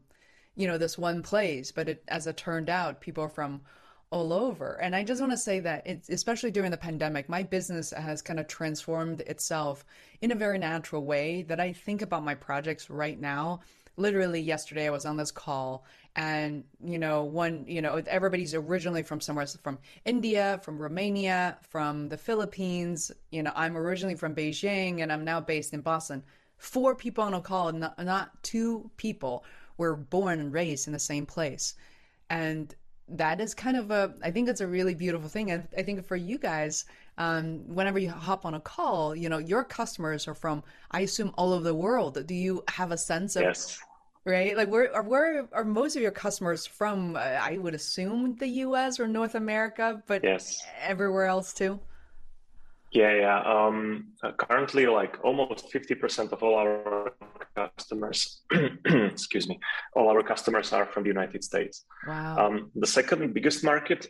[0.55, 3.61] you know, this one place, but it, as it turned out, people are from
[4.09, 4.79] all over.
[4.81, 8.21] And I just want to say that it's especially during the pandemic, my business has
[8.21, 9.83] kind of transformed itself
[10.21, 13.59] in a very natural way that I think about my projects right now.
[13.97, 19.03] Literally yesterday I was on this call and you know one you know everybody's originally
[19.03, 25.01] from somewhere from india from romania from the philippines you know i'm originally from beijing
[25.01, 26.23] and i'm now based in boston.
[26.57, 29.43] Four people on a call not, not two people
[29.77, 31.75] were born and raised in the same place.
[32.29, 32.73] And
[33.09, 35.51] that is kind of a i think it's a really beautiful thing.
[35.51, 36.85] And i think for you guys
[37.17, 41.33] um, whenever you hop on a call you know your customers are from i assume
[41.37, 42.25] all over the world.
[42.25, 43.79] Do you have a sense of yes
[44.25, 44.57] right?
[44.57, 47.15] Like, where where are most of your customers from?
[47.15, 48.99] Uh, I would assume the U.S.
[48.99, 51.79] or North America, but yes, everywhere else too.
[52.91, 53.39] Yeah, yeah.
[53.43, 57.13] Um, uh, currently, like almost fifty percent of all our
[57.55, 58.41] customers,
[58.85, 59.59] excuse me,
[59.95, 61.85] all our customers are from the United States.
[62.07, 62.37] Wow.
[62.37, 64.07] Um, the second biggest market,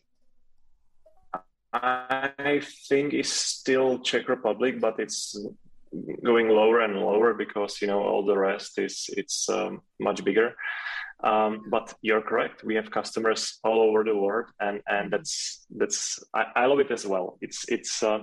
[1.73, 5.35] I think, is still Czech Republic, but it's
[6.23, 10.55] going lower and lower because you know all the rest is it's um, much bigger.
[11.23, 12.63] Um, but you're correct.
[12.63, 16.91] We have customers all over the world, and and that's that's I, I love it
[16.91, 17.37] as well.
[17.41, 18.19] It's it's uh,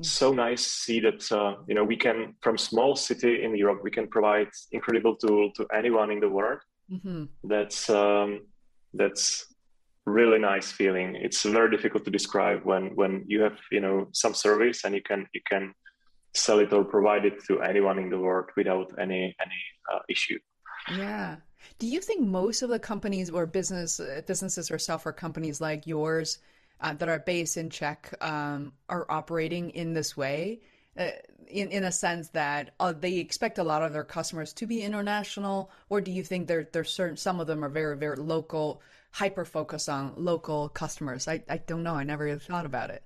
[0.00, 3.80] so nice to see that uh, you know we can from small city in Europe
[3.82, 6.60] we can provide incredible tool to anyone in the world.
[6.90, 7.24] Mm-hmm.
[7.44, 8.46] That's um,
[8.94, 9.46] that's
[10.04, 11.16] really nice feeling.
[11.16, 15.02] It's very difficult to describe when when you have you know some service and you
[15.02, 15.74] can you can
[16.34, 20.38] sell it or provide it to anyone in the world without any any uh, issue.
[20.96, 21.36] Yeah.
[21.78, 25.86] Do you think most of the companies or business uh, businesses or software companies like
[25.86, 26.38] yours
[26.80, 30.60] uh, that are based in Czech um, are operating in this way?
[30.96, 31.08] Uh,
[31.48, 34.82] in in a sense that uh, they expect a lot of their customers to be
[34.82, 38.82] international, or do you think there there's certain some of them are very very local,
[39.10, 41.28] hyper focused on local customers?
[41.28, 41.94] I I don't know.
[41.94, 43.02] I never really thought about it.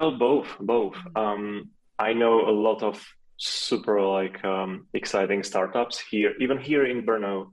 [0.00, 0.94] Well, both both.
[0.94, 1.16] Mm-hmm.
[1.16, 3.04] Um, I know a lot of
[3.36, 7.50] super like um, exciting startups here, even here in Brno.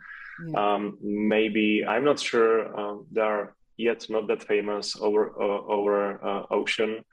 [0.47, 0.73] Yeah.
[0.73, 2.77] Um, maybe I'm not sure.
[2.77, 7.03] Uh, there are yet not that famous over uh, over uh, ocean.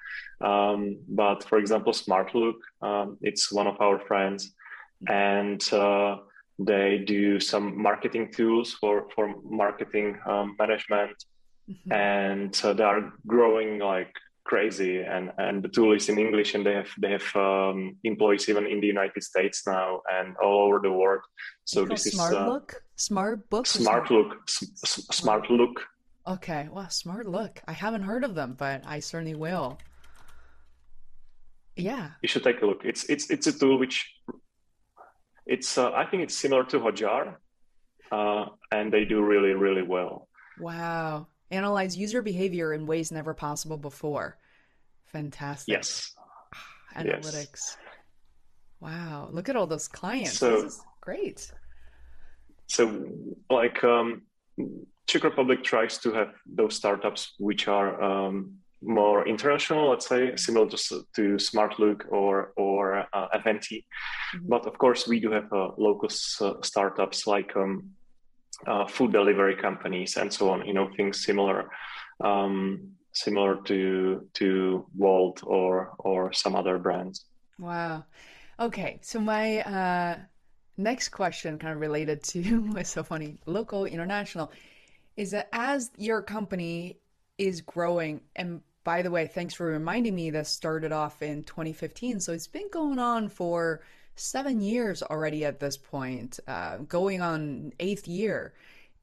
[0.40, 4.54] Um, but for example, SmartLook, um, it's one of our friends,
[5.08, 6.18] and uh,
[6.58, 11.16] they do some marketing tools for for marketing um, management,
[11.68, 11.92] mm-hmm.
[11.92, 14.12] and they are growing like
[14.48, 15.02] crazy.
[15.02, 18.66] And and the tool is in english and they have they have um, employees even
[18.66, 21.22] in the united states now and all over the world.
[21.64, 22.82] So this is smart uh, look?
[22.96, 24.30] Smart book smart look.
[24.48, 25.76] Smart, smart look.
[26.26, 26.68] Okay.
[26.72, 27.54] Well smart look.
[27.72, 29.78] I haven't heard of them but i certainly will.
[31.76, 32.06] Yeah.
[32.22, 32.82] You should take a look.
[32.84, 33.96] It's it's it's a tool which
[35.54, 37.24] it's uh, i think it's similar to hotjar
[38.16, 38.44] uh,
[38.76, 40.28] and they do really really well.
[40.58, 44.38] Wow analyze user behavior in ways never possible before.
[45.06, 45.72] Fantastic.
[45.72, 46.12] Yes.
[46.96, 47.34] Analytics.
[47.34, 47.76] Yes.
[48.80, 49.28] Wow.
[49.32, 50.38] Look at all those clients.
[50.38, 51.50] So, this is great.
[52.66, 53.06] So,
[53.50, 54.22] like, um,
[55.06, 60.68] Czech Republic tries to have those startups which are um, more international, let's say, similar
[60.68, 60.76] to,
[61.16, 63.84] to Smartlook or or uh, Eventee.
[64.36, 64.48] Mm-hmm.
[64.48, 66.08] But of course, we do have uh, local
[66.40, 67.90] uh, startups like um,
[68.66, 70.66] uh, food delivery companies and so on.
[70.66, 71.70] You know, things similar,
[72.22, 77.24] um, similar to to Wolt or or some other brands.
[77.58, 78.04] Wow.
[78.60, 80.18] Okay, so my uh,
[80.76, 84.50] next question, kind of related to it's so funny, local, international,
[85.16, 86.98] is that as your company
[87.36, 92.20] is growing, and by the way, thanks for reminding me this started off in 2015.
[92.20, 93.82] So it's been going on for
[94.18, 98.54] seven years already at this point, uh, going on eighth year.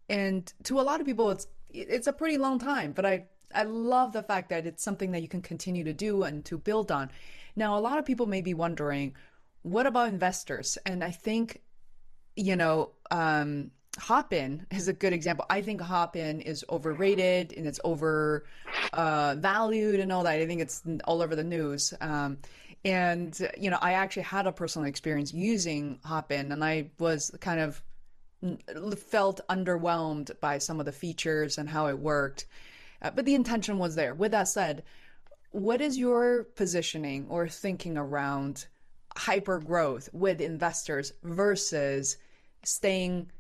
[0.10, 2.92] And to a lot of people, it's it's a pretty long time.
[2.92, 6.24] But I I love the fact that it's something that you can continue to do
[6.24, 7.10] and to build on.
[7.56, 9.16] Now, a lot of people may be wondering,
[9.62, 10.78] what about investors?
[10.86, 11.62] And I think,
[12.36, 15.46] you know, um, Hopin is a good example.
[15.50, 18.46] I think Hopin is overrated and it's over
[18.92, 20.34] uh, valued and all that.
[20.34, 21.94] I think it's all over the news.
[22.02, 22.40] Um,
[22.86, 27.60] and, you know, I actually had a personal experience using Hopin and I was kind
[27.60, 27.82] of
[29.10, 32.46] felt underwhelmed by some of the features and how it worked.
[33.02, 34.14] Uh, but the intention was there.
[34.14, 34.84] With that said,
[35.50, 38.68] what is your positioning or thinking around
[39.18, 42.18] hyper growth with investors versus
[42.64, 43.32] staying,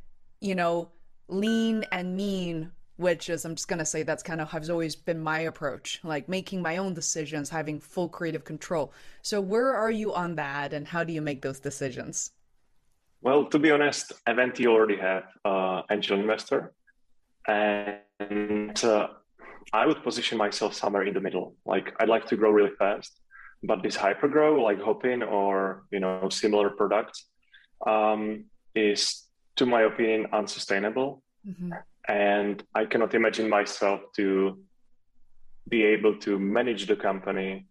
[0.42, 0.90] you know,
[1.28, 5.20] lean and mean which is I'm just gonna say that's kind of has always been
[5.20, 8.94] my approach, like making my own decisions, having full creative control.
[9.22, 12.32] So where are you on that, and how do you make those decisions?
[13.22, 16.74] Well, to be honest, Eventee already have uh, angel investor,
[17.48, 19.08] and uh,
[19.74, 21.56] I would position myself somewhere in the middle.
[21.66, 23.20] Like I'd like to grow really fast,
[23.64, 27.26] but this hyper grow, like Hopin or you know similar products,
[27.86, 29.26] um, is,
[29.58, 31.22] to my opinion, unsustainable.
[31.46, 31.74] Mm-hmm
[32.08, 34.60] and I cannot imagine myself to
[35.68, 37.66] be able to manage the company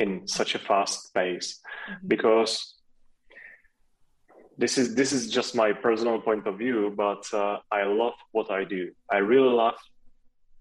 [0.00, 2.08] in such a fast pace mm-hmm.
[2.08, 2.74] because
[4.58, 8.50] this is this is just my personal point of view but uh, i love what
[8.50, 9.78] i do i really love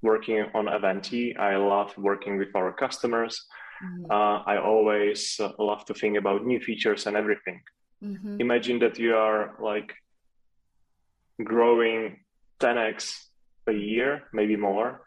[0.02, 3.46] working on Eventee i love working with our customers
[3.84, 4.12] mm-hmm.
[4.12, 7.62] uh, i always uh, love to think about new features and everything
[8.04, 8.40] mm-hmm.
[8.40, 9.94] imagine that you are like
[11.44, 12.18] growing
[12.62, 13.26] 10x
[13.68, 15.02] a year, maybe more,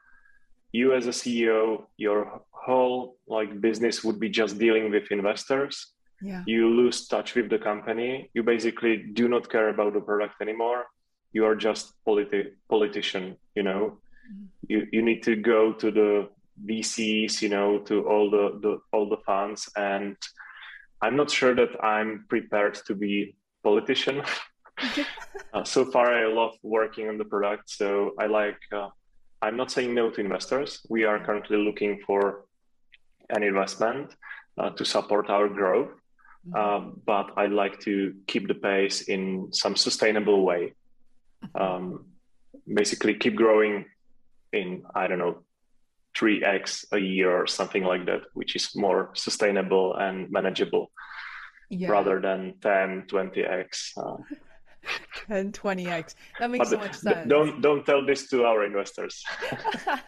[0.73, 5.93] you as a CEO, your whole like business would be just dealing with investors.
[6.21, 6.43] Yeah.
[6.47, 8.31] You lose touch with the company.
[8.35, 10.87] You basically do not care about the product anymore.
[11.33, 13.99] You are just politi- politician, you know.
[14.33, 14.47] Mm-hmm.
[14.69, 16.29] You you need to go to the
[16.67, 19.69] VCs, you know, to all the, the all the funds.
[19.77, 20.17] And
[21.03, 24.23] I'm not sure that I'm prepared to be politician.
[25.53, 27.71] uh, so far, I love working on the product.
[27.71, 28.59] So I like.
[28.73, 28.89] Uh,
[29.43, 30.81] I'm not saying no to investors.
[30.89, 32.47] We are currently looking for
[33.29, 34.15] an investment
[34.57, 35.91] uh, to support our growth,
[36.49, 36.57] mm-hmm.
[36.57, 40.75] Um, but I'd like to keep the pace in some sustainable way.
[41.45, 41.63] Mm-hmm.
[41.63, 42.07] Um,
[42.73, 43.85] basically, keep growing
[44.53, 45.43] in I don't know
[46.17, 50.91] 3x a year or something like that, which is more sustainable and manageable
[51.71, 51.91] yeah.
[51.91, 53.91] rather than 10, 20x.
[53.97, 54.17] Uh,
[55.29, 56.15] and 20x.
[56.39, 57.29] That makes but so much sense.
[57.29, 59.25] Don't don't tell this to our investors.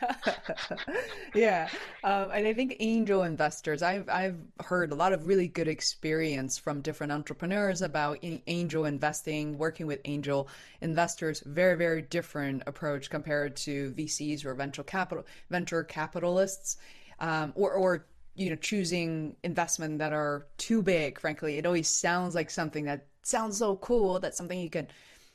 [1.34, 1.68] yeah,
[2.04, 3.82] um, and I think angel investors.
[3.82, 9.58] I've I've heard a lot of really good experience from different entrepreneurs about angel investing,
[9.58, 10.48] working with angel
[10.80, 11.42] investors.
[11.46, 16.76] Very very different approach compared to VCs or venture capital venture capitalists,
[17.20, 22.34] um, or or you know choosing investment that are too big frankly it always sounds
[22.34, 24.86] like something that sounds so cool that's something you can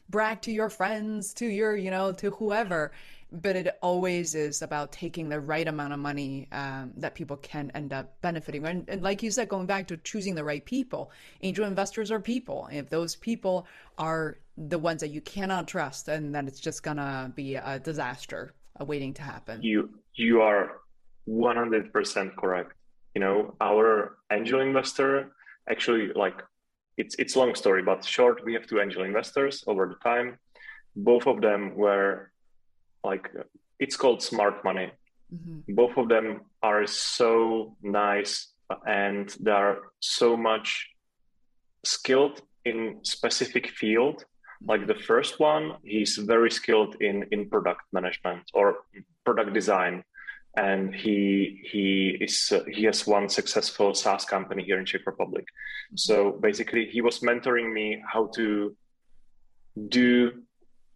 [0.09, 2.91] brag to your friends to your you know to whoever
[3.31, 7.71] but it always is about taking the right amount of money um, that people can
[7.73, 8.65] end up benefiting.
[8.65, 11.11] And, and, like you said, going back to choosing the right people,
[11.41, 12.67] angel investors are people.
[12.71, 13.67] If those people
[13.97, 18.53] are the ones that you cannot trust, and then it's just gonna be a disaster
[18.79, 19.63] waiting to happen.
[19.63, 20.81] You you are
[21.25, 22.73] one hundred percent correct.
[23.15, 25.31] You know, our angel investor
[25.69, 26.43] actually like
[27.01, 28.35] it's it's long story, but short.
[28.45, 30.27] We have two angel investors over the time.
[30.95, 32.31] Both of them were
[33.03, 33.29] like
[33.79, 34.91] it's called smart money
[35.33, 35.73] mm-hmm.
[35.75, 38.53] both of them are so nice
[38.85, 40.89] and they are so much
[41.83, 44.23] skilled in specific field
[44.67, 48.67] like the first one he's very skilled in in product management or
[49.25, 50.03] product design
[50.57, 55.45] and he he is uh, he has one successful SaaS company here in Czech Republic.
[55.45, 55.97] Mm-hmm.
[55.97, 58.75] So basically, he was mentoring me how to
[59.87, 60.31] do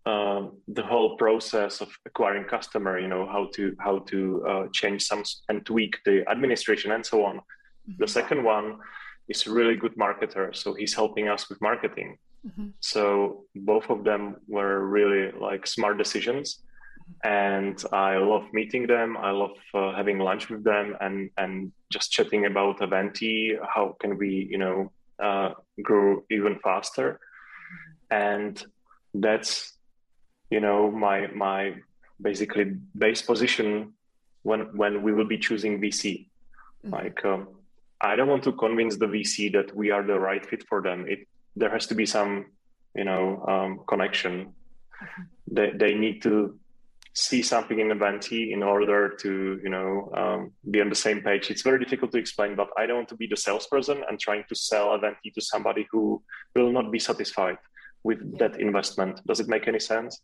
[0.06, 5.04] um, the whole process of acquiring customer you know how to how to uh, change
[5.04, 7.94] some and tweak the administration and so on mm-hmm.
[7.98, 8.78] the second one
[9.28, 12.68] is a really good marketer so he's helping us with marketing mm-hmm.
[12.82, 16.60] so both of them were really like smart decisions
[17.24, 22.12] and i love meeting them i love uh, having lunch with them and and just
[22.12, 25.52] chatting about Eventee how can we you know uh,
[25.82, 27.20] grow even faster
[28.12, 28.64] and
[29.14, 29.74] that's
[30.50, 31.76] you know my my
[32.22, 33.94] basically base position
[34.44, 36.28] when when we will be choosing VC.
[36.86, 36.94] Mm-hmm.
[36.94, 37.48] Like um,
[38.02, 41.06] I don't want to convince the VC that we are the right fit for them.
[41.08, 42.46] It there has to be some
[42.96, 44.54] you know um, connection.
[45.02, 45.24] Mm-hmm.
[45.48, 46.58] They they need to
[47.16, 51.50] see something in Eventee in order to you know um, be on the same page.
[51.50, 54.44] It's very difficult to explain, but I don't want to be the salesperson and trying
[54.50, 56.22] to sell Eventee to somebody who
[56.54, 57.58] will not be satisfied
[58.04, 58.48] with yeah.
[58.48, 59.22] that investment.
[59.26, 60.22] Does it make any sense?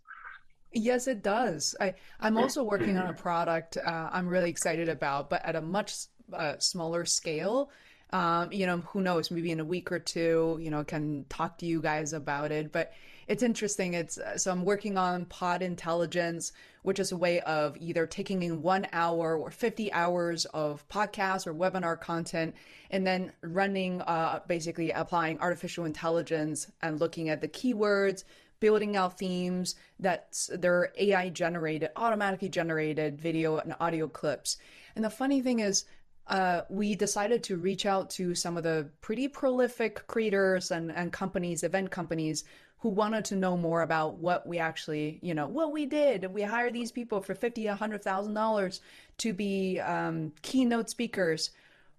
[0.74, 1.76] Yes, it does.
[1.82, 5.62] I, I'm also working on a product uh, I'm really excited about, but at a
[5.62, 5.94] much
[6.32, 7.72] uh, smaller scale.
[8.14, 9.32] Um, you know, who knows?
[9.32, 12.72] Maybe in a week or two, you know, can talk to you guys about it.
[12.72, 12.92] But
[13.32, 13.94] it's interesting.
[13.94, 16.52] It's uh, so I'm working on Pod Intelligence,
[16.84, 21.48] which is a way of either taking in one hour or 50 hours of podcast
[21.48, 22.54] or webinar content,
[22.90, 28.26] and then running, uh, basically applying artificial intelligence and looking at the keywords,
[28.60, 34.58] building out themes that they're AI generated, automatically generated video and audio clips.
[34.98, 35.86] And the funny thing is,
[36.28, 41.12] uh, we decided to reach out to some of the pretty prolific creators and, and
[41.14, 42.44] companies, event companies,
[42.82, 46.26] who wanted to know more about what we actually, you know, what we did.
[46.34, 48.82] We hired these people for fifty, a hundred thousand dollars
[49.20, 51.52] to be um, keynote speakers.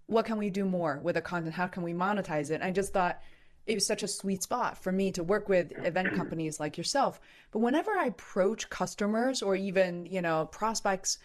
[0.06, 1.54] What can we do more with the content?
[1.54, 2.62] How can we monetize it?
[2.62, 3.20] I just thought
[3.64, 7.20] it was such a sweet spot for me to work with event companies like yourself.
[7.52, 11.18] But whenever I approach customers or even, you know, prospects,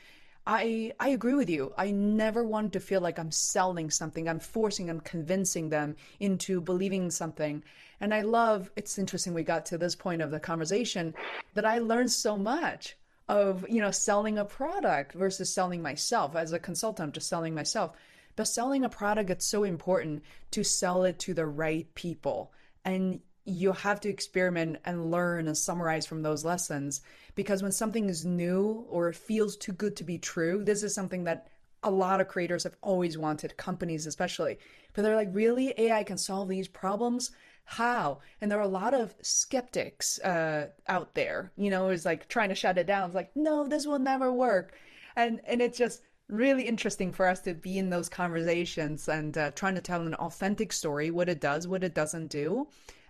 [0.47, 1.73] I I agree with you.
[1.77, 4.27] I never want to feel like I'm selling something.
[4.29, 7.63] I'm forcing I'm convincing them into believing something.
[7.99, 11.13] And I love it's interesting we got to this point of the conversation
[11.53, 16.53] that I learned so much of, you know, selling a product versus selling myself as
[16.53, 17.91] a consultant, I'm just selling myself
[18.37, 22.53] but selling a product, it's so important to sell it to the right people.
[22.85, 27.01] And you have to experiment and learn and summarize from those lessons
[27.33, 30.93] because when something is new or it feels too good to be true, this is
[30.93, 31.47] something that
[31.83, 34.59] a lot of creators have always wanted, companies especially.
[34.93, 35.73] But they're like, really?
[35.77, 37.31] AI can solve these problems?
[37.63, 38.19] How?
[38.41, 42.49] And there are a lot of skeptics uh, out there, you know, is like trying
[42.49, 43.05] to shut it down.
[43.05, 44.73] It's like, no, this will never work.
[45.15, 49.51] And and it's just really interesting for us to be in those conversations and uh,
[49.51, 52.67] trying to tell an authentic story, what it does, what it doesn't do,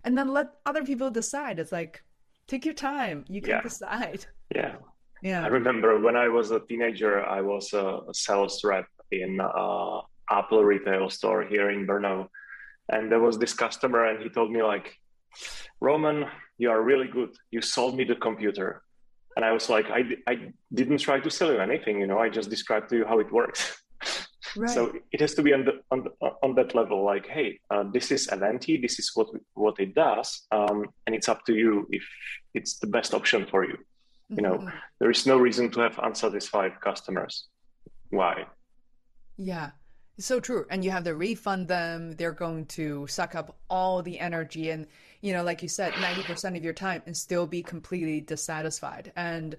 [0.08, 1.60] and then let other people decide.
[1.60, 2.02] It's like,
[2.48, 3.26] take your time.
[3.28, 3.62] You can yeah.
[3.62, 4.26] decide.
[4.56, 4.76] Yeah.
[5.22, 5.44] Yeah.
[5.44, 10.00] I remember when I was a teenager, I was a sales rep in uh,
[10.30, 12.30] Apple retail store here in Brno.
[12.88, 14.96] And there was this customer, and he told me, like,
[15.82, 16.26] Roman,
[16.58, 17.32] you are really good.
[17.52, 18.84] You sold me the computer
[19.36, 22.28] and I was like, I, I didn't try to sell you anything, you know, I
[22.28, 23.62] just described to you how it works.
[24.58, 24.70] Right.
[24.70, 27.84] So it has to be on the, on, the, on that level, like, hey, uh,
[27.92, 31.88] this is Eventee, this is what what it does, um, and it's up to you
[31.92, 32.04] if
[32.54, 33.78] it's the best option for you.
[34.30, 34.70] You know, mm-hmm.
[35.00, 37.48] there is no reason to have unsatisfied customers.
[38.10, 38.46] Why?
[39.38, 39.72] Yeah,
[40.18, 40.66] it's so true.
[40.70, 42.14] And you have to refund them.
[42.14, 44.88] They're going to suck up all the energy and,
[45.22, 49.14] you know, like you said, 90% of your time and still be completely dissatisfied.
[49.16, 49.56] And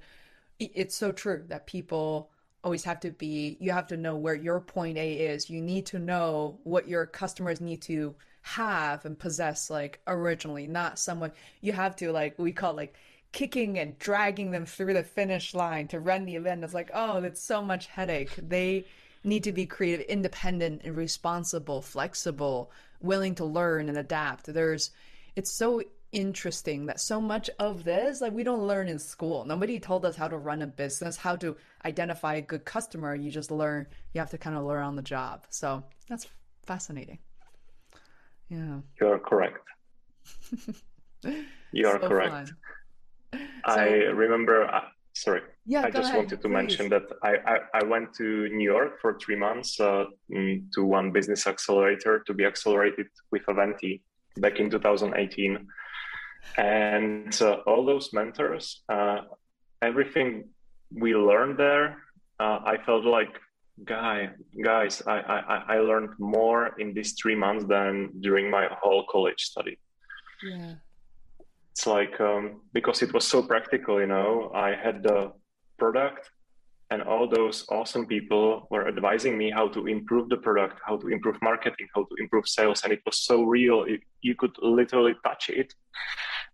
[0.59, 2.31] it's so true that people
[2.65, 5.49] always have to be, you have to know where your point A is.
[5.49, 10.99] You need to know what your customers need to have and possess, like originally, not
[10.99, 12.95] someone you have to, like, we call like
[13.33, 16.65] kicking and dragging them through the finish line to run the event.
[16.65, 18.35] It's like, oh, that's so much headache.
[18.37, 18.87] They
[19.23, 24.47] need to be creative, independent, and responsible, flexible, willing to learn and adapt.
[24.47, 24.91] There's,
[25.37, 25.83] it's so
[26.13, 29.45] interesting that so much of this, like we don't learn in school.
[29.45, 33.15] Nobody told us how to run a business, how to identify a good customer.
[33.15, 35.47] You just learn, you have to kind of learn on the job.
[35.51, 36.27] So that's
[36.65, 37.19] fascinating.
[38.49, 38.79] Yeah.
[39.01, 39.59] You're correct.
[41.73, 42.53] You're so correct.
[43.33, 43.89] So, I
[44.25, 44.81] remember, uh,
[45.13, 45.43] sorry.
[45.67, 46.53] Yeah, I just ahead, wanted to please.
[46.53, 50.85] mention that I, I, I, went to New York for three months uh, mm, to
[50.85, 54.01] one business accelerator to be accelerated with Eventee
[54.39, 55.67] back in 2018.
[56.57, 59.19] And uh, all those mentors, uh,
[59.83, 60.49] everything
[60.91, 61.99] we learned there,
[62.41, 63.39] uh, I felt like,
[63.85, 64.31] guy,
[64.65, 69.43] guys, I, I, I learned more in these three months than during my whole college
[69.43, 69.79] study.
[70.43, 70.75] Yeah.
[71.73, 75.33] It's like, um, because it was so practical, you know, I had the
[75.79, 76.31] product
[76.91, 81.09] and all those awesome people were advising me how to improve the product how to
[81.09, 85.15] improve marketing how to improve sales and it was so real it, you could literally
[85.25, 85.73] touch it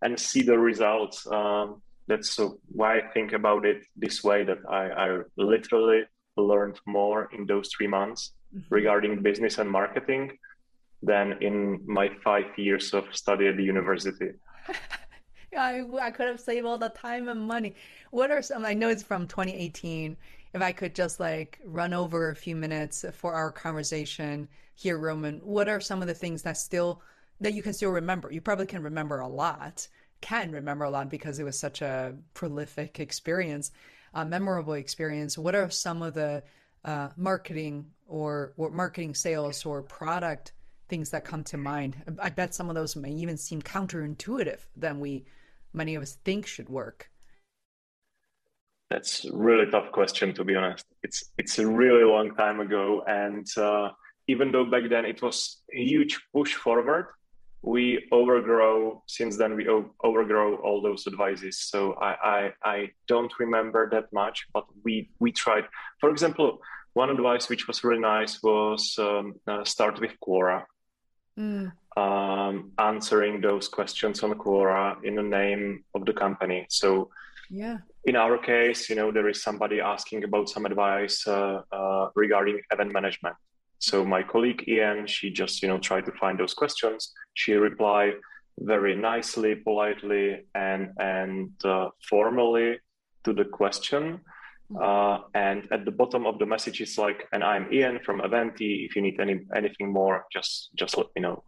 [0.02, 1.26] and see the results.
[1.26, 6.02] Um, that's so why I think about it this way that I, I literally
[6.36, 8.74] learned more in those three months mm-hmm.
[8.74, 10.36] regarding business and marketing
[11.02, 14.30] than in my five years of study at the university.
[15.56, 17.74] I, I could have saved all the time and money.
[18.10, 20.16] What are some, I know it's from 2018.
[20.52, 25.38] If I could just like run over a few minutes for our conversation here, Roman,
[25.38, 27.02] what are some of the things that still
[27.40, 28.32] that you can still remember.
[28.32, 29.86] You probably can remember a lot,
[30.20, 33.70] can remember a lot because it was such a prolific experience,
[34.14, 35.36] a memorable experience.
[35.36, 36.42] What are some of the
[36.84, 40.52] uh, marketing or, or marketing sales or product
[40.88, 41.96] things that come to mind?
[42.20, 45.24] I bet some of those may even seem counterintuitive than we
[45.74, 47.10] many of us think should work.
[48.90, 50.86] That's a really tough question, to be honest.
[51.02, 53.90] It's it's a really long time ago, and uh,
[54.28, 57.06] even though back then it was a huge push forward,
[57.64, 59.66] we overgrow since then we
[60.02, 61.58] overgrow all those advices.
[61.58, 65.64] So I, I i don't remember that much but we we tried.
[66.00, 66.58] For example
[66.92, 70.64] one advice which was really nice was um, uh, start with quora.
[71.36, 71.72] Mm.
[71.96, 76.64] um, answering those questions on quora in the name of the company.
[76.68, 77.10] So
[77.50, 77.78] yeah.
[78.04, 82.60] in our case you know there is somebody asking about some advice uh, uh, regarding
[82.70, 83.36] event management
[83.88, 87.12] so my colleague Ian, she just you know tried to find those questions.
[87.34, 88.14] She replied
[88.58, 92.78] very nicely, politely, and and uh, formally
[93.24, 94.20] to the question.
[94.80, 98.86] Uh, and at the bottom of the message is like, and I'm Ian from Eventee.
[98.86, 101.44] If you need any anything more, just just let me know.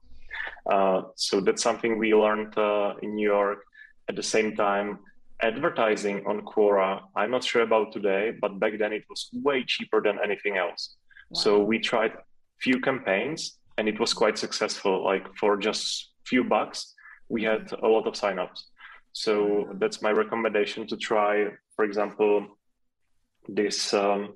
[0.71, 3.61] Uh, so that's something we learned uh, in New York.
[4.09, 4.99] At the same time,
[5.41, 10.01] advertising on Quora, I'm not sure about today, but back then it was way cheaper
[10.03, 10.97] than anything else.
[11.31, 11.41] Wow.
[11.41, 12.13] So we tried
[12.61, 15.05] few campaigns and it was quite successful.
[15.05, 16.95] Like for just few bucks,
[17.29, 18.65] we had a lot of signups.
[19.13, 22.47] So that's my recommendation to try, for example,
[23.49, 24.35] this um,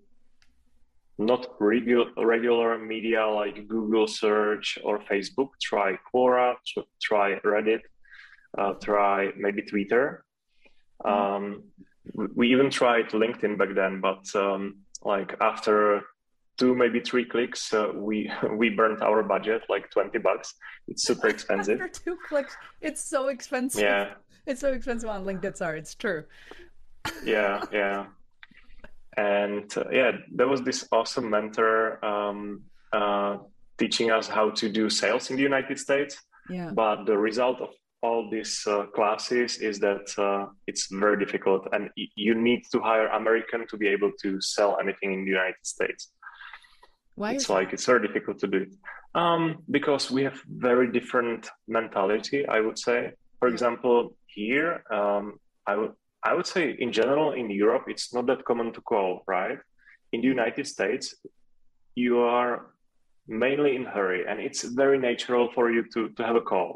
[1.18, 5.50] not regular regular media like Google search or Facebook.
[5.60, 6.54] Try Quora,
[7.00, 7.82] try Reddit,
[8.56, 10.24] uh, try maybe Twitter.
[11.04, 11.64] Um,
[12.14, 16.02] we even tried LinkedIn back then, but um, like after
[16.60, 20.54] two maybe three clicks uh, we we burnt our budget like 20 bucks.
[20.86, 21.80] It's super expensive.
[21.80, 23.82] After two clicks it's so expensive.
[23.82, 24.10] Yeah.
[24.46, 25.54] It's so expensive on linkedin.
[25.56, 26.24] Sorry it's true.
[27.24, 28.06] Yeah yeah.
[29.16, 33.38] And uh, yeah there was this awesome mentor um, uh,
[33.78, 36.14] teaching us how to do sales in the united states.
[36.48, 36.70] Yeah.
[36.74, 37.70] But the result of
[38.02, 41.90] all these uh, classes is that uh, it's very difficult and
[42.26, 46.02] you need to hire american to be able to sell anything in the united states
[47.20, 47.74] why it's like that?
[47.74, 48.72] it's very difficult to do it
[49.14, 52.40] um, because we have very different mentality.
[52.56, 53.96] I would say, for example,
[54.26, 55.24] here um,
[55.66, 55.92] I would
[56.28, 59.58] I would say in general in Europe it's not that common to call, right?
[60.12, 61.14] In the United States,
[61.94, 62.54] you are
[63.28, 66.70] mainly in hurry, and it's very natural for you to to have a call.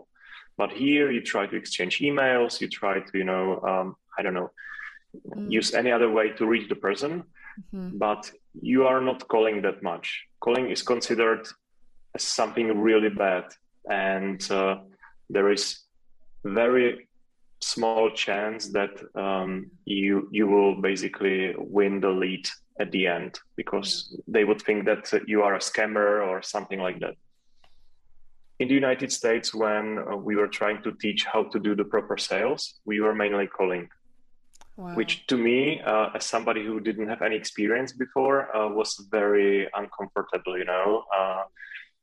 [0.61, 3.86] But here you try to exchange emails, you try to you know um,
[4.18, 4.51] I don't know
[5.36, 5.51] mm.
[5.59, 7.24] use any other way to reach the person
[7.72, 7.99] mm-hmm.
[7.99, 8.30] but
[8.61, 10.24] you are not calling that much.
[10.40, 11.46] Calling is considered
[12.14, 13.44] as something really bad,
[13.90, 14.76] and uh,
[15.30, 15.80] there is
[16.44, 17.09] very
[17.61, 22.46] small chance that um, you you will basically win the lead
[22.80, 27.00] at the end because they would think that you are a scammer or something like
[27.00, 27.14] that.
[28.59, 31.84] In the United States, when uh, we were trying to teach how to do the
[31.84, 33.88] proper sales, we were mainly calling
[34.76, 34.94] wow.
[34.94, 39.68] which to me, uh, as somebody who didn't have any experience before, uh, was very
[39.74, 40.58] uncomfortable.
[40.58, 41.44] You know, uh,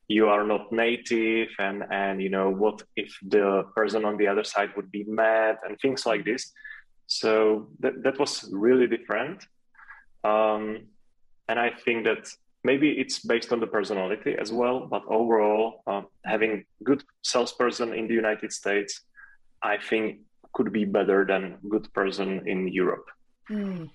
[0.07, 4.43] you are not native, and and you know what if the person on the other
[4.43, 6.51] side would be mad and things like this.
[7.07, 9.45] So that that was really different,
[10.24, 10.88] um,
[11.47, 12.28] and I think that
[12.63, 18.07] maybe it's based on the personality as well but overall uh, having good salesperson in
[18.07, 19.01] the united states
[19.63, 20.19] i think
[20.54, 23.08] could be better than good person in europe
[23.49, 23.89] mm.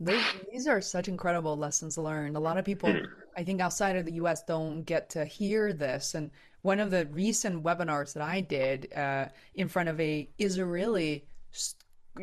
[0.00, 3.06] these are such incredible lessons learned a lot of people mm.
[3.36, 6.30] i think outside of the us don't get to hear this and
[6.62, 11.24] one of the recent webinars that i did uh, in front of a israeli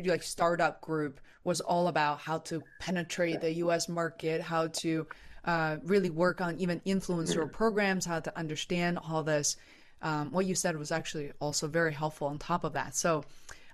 [0.04, 5.06] like startup group was all about how to penetrate the us market how to
[5.44, 9.56] uh, really work on even influencer programs, how to understand all this.
[10.02, 12.94] Um, what you said was actually also very helpful on top of that.
[12.94, 13.24] So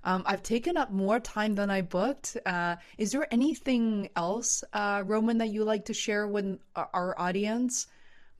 [0.07, 2.39] um, I've taken up more time than I booked.
[2.47, 7.89] Uh, is there anything else, uh, Roman, that you like to share with our audience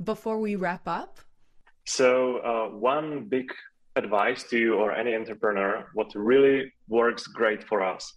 [0.03, 1.19] before we wrap up?
[1.85, 3.53] So, uh, one big
[3.97, 8.15] advice to you or any entrepreneur, what really works great for us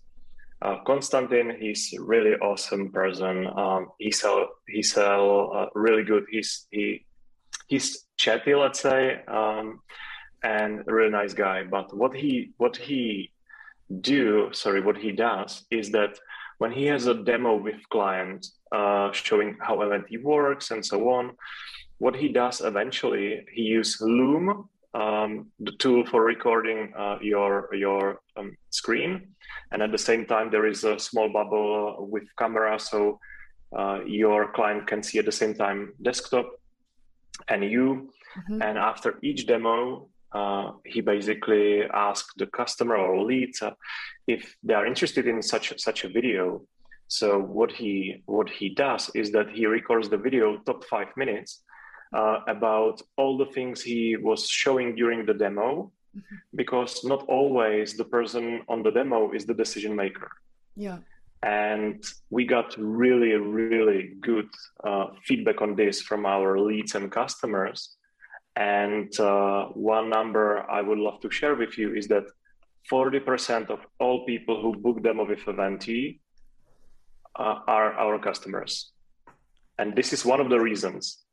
[0.61, 3.47] uh, Konstantin, he's really awesome person.
[3.47, 6.25] Um, he sell he sell uh, really good.
[6.29, 7.05] He's he
[7.67, 9.79] he's chatty, let's say, um,
[10.43, 11.63] and a really nice guy.
[11.63, 13.31] But what he what he
[14.01, 16.19] do, sorry, what he does is that
[16.59, 21.31] when he has a demo with client uh, showing how Eventee works and so on,
[21.97, 28.21] what he does eventually, he use Loom, um, the tool for recording uh, your your
[28.37, 29.27] um, screen
[29.71, 33.19] and at the same time there is a small bubble uh, with camera so
[33.77, 36.49] uh, your client can see at the same time desktop
[37.49, 38.61] and you mm-hmm.
[38.61, 43.71] and after each demo uh, he basically asks the customer or leads uh,
[44.27, 46.61] if they are interested in such such a video
[47.07, 51.63] so what he what he does is that he records the video top five minutes
[52.13, 56.35] uh, about all the things he was showing during the demo mm-hmm.
[56.55, 60.31] because not always the person on the demo is the decision maker.
[60.75, 60.99] Yeah.
[61.41, 64.49] And we got really, really good
[64.83, 67.95] uh, feedback on this from our leads and customers.
[68.59, 72.25] And uh, one number I would love to share with you is that
[72.91, 76.19] 40% of all people who book demo with Eventee
[77.35, 78.91] uh, are our customers.
[79.79, 81.23] And this is one of the reasons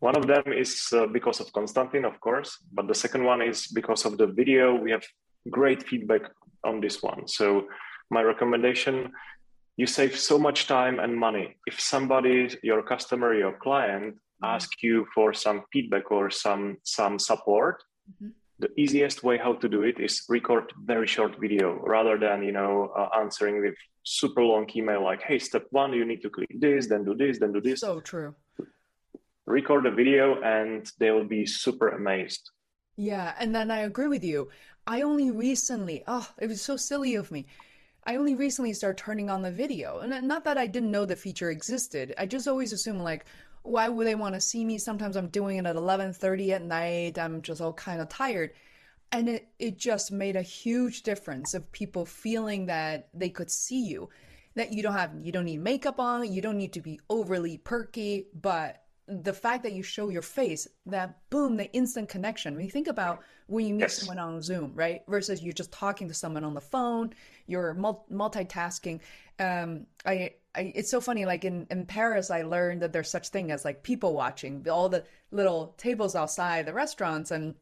[0.00, 3.66] one of them is uh, because of Konstantin, of course, but the second one is
[3.66, 4.74] because of the video.
[4.74, 5.04] We have
[5.50, 6.22] great feedback
[6.64, 7.26] on this one.
[7.26, 7.66] So,
[8.10, 9.12] my recommendation
[9.78, 11.56] you save so much time and money.
[11.66, 14.16] If somebody, your customer, your client.
[14.42, 18.30] Ask you for some feedback or some some support, mm-hmm.
[18.58, 22.52] the easiest way how to do it is record very short video rather than you
[22.52, 26.50] know uh, answering with super long email like, "Hey, step one, you need to click
[26.58, 28.34] this, then do this, then do this." So true
[29.46, 32.50] record a video and they will be super amazed.
[32.96, 34.48] Yeah, and then I agree with you.
[34.86, 37.46] I only recently, oh, it was so silly of me.
[38.04, 39.98] I only recently started turning on the video.
[39.98, 42.14] And not that I didn't know the feature existed.
[42.18, 43.26] I just always assume like
[43.66, 44.78] why would they want to see me?
[44.78, 47.18] Sometimes I'm doing it at 11:30 at night.
[47.18, 48.52] I'm just all kind of tired.
[49.12, 53.84] And it it just made a huge difference of people feeling that they could see
[53.86, 54.08] you.
[54.54, 57.58] That you don't have you don't need makeup on, you don't need to be overly
[57.58, 62.56] perky, but the fact that you show your face, that boom, the instant connection.
[62.56, 63.98] When you think about when you meet yes.
[63.98, 67.14] someone on Zoom, right, versus you're just talking to someone on the phone,
[67.46, 69.00] you're multitasking.
[69.38, 71.24] Um, I, I, it's so funny.
[71.24, 74.66] Like in in Paris, I learned that there's such thing as like people watching.
[74.68, 77.54] All the little tables outside the restaurants, and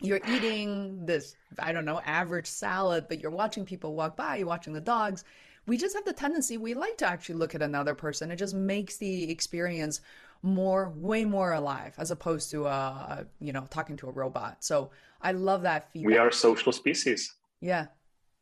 [0.00, 4.36] you're eating this I don't know average salad, but you're watching people walk by.
[4.36, 5.24] You're watching the dogs.
[5.66, 8.30] We just have the tendency we like to actually look at another person.
[8.30, 10.00] It just makes the experience
[10.42, 14.64] more, way more alive as opposed to, uh, you know, talking to a robot.
[14.64, 16.06] So I love that feedback.
[16.06, 17.34] We are social species.
[17.60, 17.86] Yeah.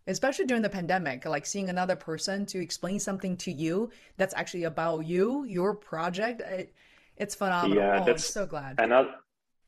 [0.07, 4.64] Especially during the pandemic, like seeing another person to explain something to you that's actually
[4.64, 6.40] about you, your project.
[6.40, 6.74] It,
[7.16, 7.76] it's phenomenal.
[7.76, 8.76] Yeah, oh, that's I'm so glad.
[8.78, 9.14] Another,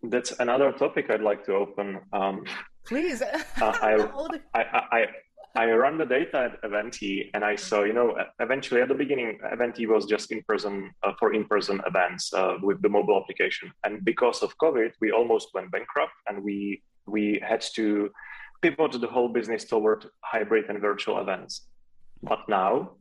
[0.04, 2.00] that's another topic I'd like to open.
[2.12, 2.44] Um,
[2.84, 3.22] Please.
[3.22, 4.08] uh, I,
[4.54, 5.06] I, I,
[5.56, 9.38] I run the data at Eventee and I saw, you know, eventually at the beginning,
[9.52, 13.72] Eventee was just in person uh, for in person events uh, with the mobile application.
[13.82, 18.10] And because of COVID, we almost went bankrupt and we, we had to
[18.62, 21.66] pivot the whole business toward hybrid and virtual events.
[22.22, 22.92] But now,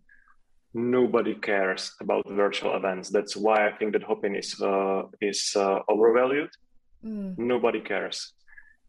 [0.73, 3.09] nobody cares about virtual events.
[3.09, 6.49] That's why I think that Hopin is, uh, is uh, overvalued.
[7.05, 7.37] Mm.
[7.37, 8.33] Nobody cares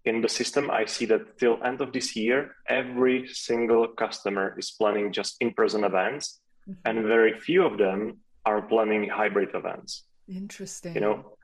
[0.05, 4.71] in the system, I see that till end of this year, every single customer is
[4.71, 6.81] planning just in-person events, mm-hmm.
[6.85, 10.05] and very few of them are planning hybrid events.
[10.29, 10.95] Interesting.
[10.95, 11.37] You know,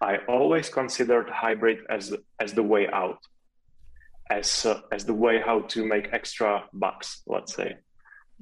[0.00, 3.18] I always considered hybrid as as the way out,
[4.30, 7.76] as uh, as the way how to make extra bucks, let's say.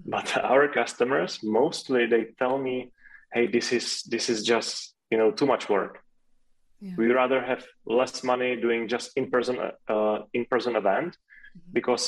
[0.04, 2.92] But our customers mostly they tell me,
[3.32, 6.01] "Hey, this is this is just you know too much work.
[6.82, 6.94] Yeah.
[6.98, 9.56] We rather have less money doing just in person
[9.88, 11.72] uh, in person event mm-hmm.
[11.72, 12.04] because."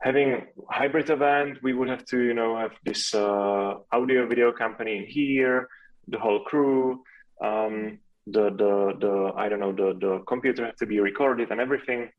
[0.00, 4.98] having hybrid event we would have to you know have this uh, audio video company
[4.98, 5.66] in here
[6.08, 7.02] the whole crew
[7.42, 11.60] um, the the the I don't know the the computer has to be recorded and
[11.60, 12.10] everything.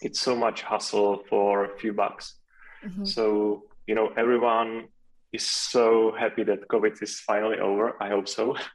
[0.00, 2.36] It's so much hustle for a few bucks.
[2.84, 3.04] Mm-hmm.
[3.04, 4.88] So you know everyone
[5.32, 7.96] is so happy that COVID is finally over.
[8.00, 8.56] I hope so.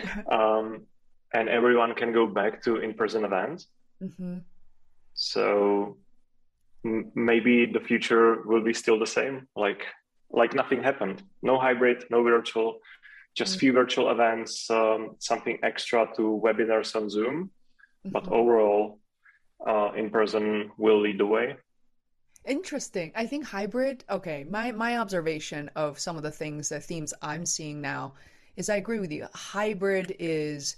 [0.30, 0.86] um,
[1.32, 3.66] and everyone can go back to in-person events.
[4.02, 4.38] Mm-hmm.
[5.14, 5.96] So
[6.84, 9.82] m- maybe the future will be still the same, like
[10.32, 11.22] like nothing happened.
[11.42, 12.78] No hybrid, no virtual,
[13.34, 13.60] just mm-hmm.
[13.60, 17.50] few virtual events, um, something extra to webinars on Zoom,
[18.06, 18.10] mm-hmm.
[18.10, 18.98] but overall,
[19.66, 21.56] uh, in person will lead the way.
[22.46, 23.12] Interesting.
[23.14, 24.04] I think hybrid.
[24.08, 28.14] Okay, my my observation of some of the things, the themes I'm seeing now,
[28.56, 29.26] is I agree with you.
[29.34, 30.76] Hybrid is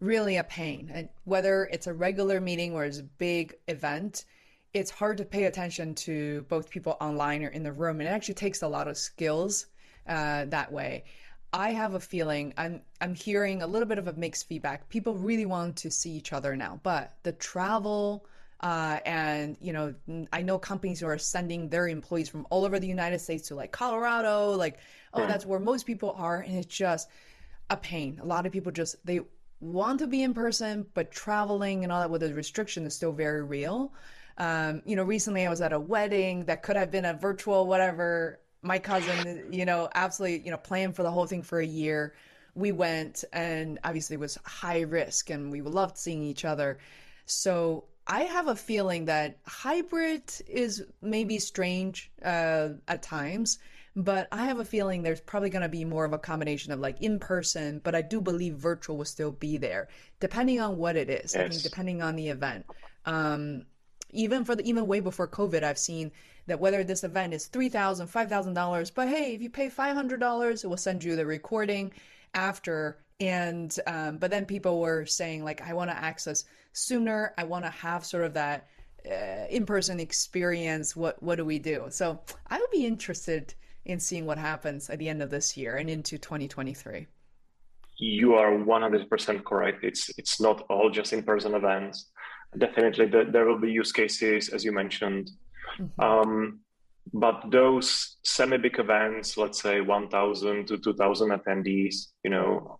[0.00, 4.24] really a pain, and whether it's a regular meeting or it's a big event,
[4.72, 8.12] it's hard to pay attention to both people online or in the room, and it
[8.12, 9.66] actually takes a lot of skills
[10.08, 11.04] uh, that way.
[11.52, 14.88] I have a feeling I'm I'm hearing a little bit of a mixed feedback.
[14.88, 18.26] People really want to see each other now, but the travel
[18.60, 19.94] uh, and you know,
[20.32, 23.54] I know companies who are sending their employees from all over the United States to
[23.54, 24.78] like Colorado, like
[25.12, 27.08] oh, that's where most people are, and it's just
[27.70, 28.18] a pain.
[28.22, 29.20] A lot of people just they
[29.60, 33.12] want to be in person, but traveling and all that with the restriction is still
[33.12, 33.92] very real.
[34.38, 37.66] Um, you know, recently I was at a wedding that could have been a virtual
[37.66, 41.66] whatever my cousin, you know, absolutely, you know, planned for the whole thing for a
[41.66, 42.14] year.
[42.54, 46.78] We went and obviously it was high risk and we loved seeing each other.
[47.26, 53.58] So I have a feeling that hybrid is maybe strange uh, at times,
[53.96, 56.80] but I have a feeling there's probably going to be more of a combination of
[56.80, 59.88] like in person, but I do believe virtual will still be there,
[60.20, 61.34] depending on what it is.
[61.34, 61.36] Yes.
[61.36, 62.66] I think depending on the event.
[63.06, 63.66] Um,
[64.10, 66.10] even for the even way before COVID, I've seen
[66.46, 70.76] that whether this event is $3,000, $5,000, but hey, if you pay $500, it will
[70.76, 71.92] send you the recording
[72.34, 72.98] after.
[73.20, 77.32] And, um, but then people were saying, like, I want to access sooner.
[77.38, 78.66] I want to have sort of that
[79.08, 80.96] uh, in-person experience.
[80.96, 81.86] What, what do we do?
[81.90, 83.54] So I would be interested
[83.84, 87.06] in seeing what happens at the end of this year and into 2023.
[87.98, 89.84] You are 100% correct.
[89.84, 92.10] It's, it's not all just in-person events.
[92.58, 95.30] Definitely, there will be use cases, as you mentioned,
[95.78, 96.00] Mm-hmm.
[96.00, 96.60] Um,
[97.12, 102.78] but those semi-big events, let's say 1,000 to 2,000 attendees, you know,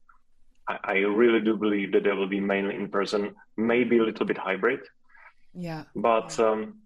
[0.69, 4.25] I, I, really do believe that they will be mainly in person, maybe a little
[4.25, 4.81] bit hybrid.
[5.53, 5.85] Yeah.
[5.95, 6.47] But yeah.
[6.47, 6.79] Um,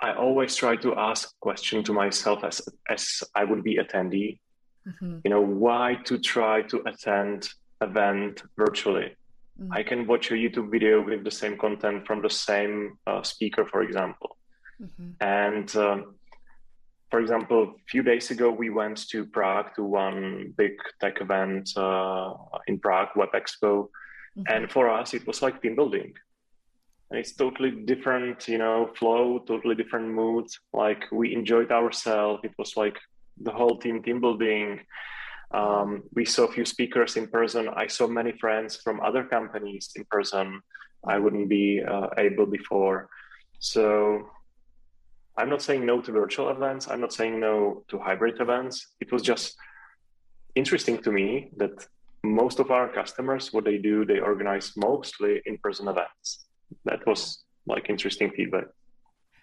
[0.00, 4.38] I always try to ask question to myself as as I would be attendee.
[4.86, 5.18] Mm-hmm.
[5.24, 7.48] You know, why to try to attend
[7.80, 9.16] event virtually?
[9.60, 9.72] Mm-hmm.
[9.72, 13.64] I can watch a YouTube video with the same content from the same uh, speaker,
[13.64, 14.36] for example.
[14.80, 15.10] Mm-hmm.
[15.20, 16.14] And um,
[17.10, 21.70] for example, a few days ago, we went to Prague to one big tech event
[21.76, 22.34] uh,
[22.66, 23.88] in Prague, Web Expo.
[24.36, 24.42] Mm-hmm.
[24.48, 26.14] And for us, it was like team building.
[27.10, 30.46] And it's totally different, you know, flow, totally different mood.
[30.72, 32.40] Like we enjoyed ourselves.
[32.42, 32.98] It was like
[33.40, 34.80] the whole team team building.
[35.52, 37.68] Um, we saw a few speakers in person.
[37.68, 40.60] I saw many friends from other companies in person.
[41.06, 43.08] I wouldn't be uh, able before.
[43.60, 44.28] So
[45.36, 46.88] I'm not saying no to virtual events.
[46.88, 48.94] I'm not saying no to hybrid events.
[49.00, 49.56] It was just
[50.56, 51.86] interesting to me that
[52.24, 56.45] most of our customers, what they do, they organize mostly in-person events.
[56.84, 58.66] That was like interesting feedback.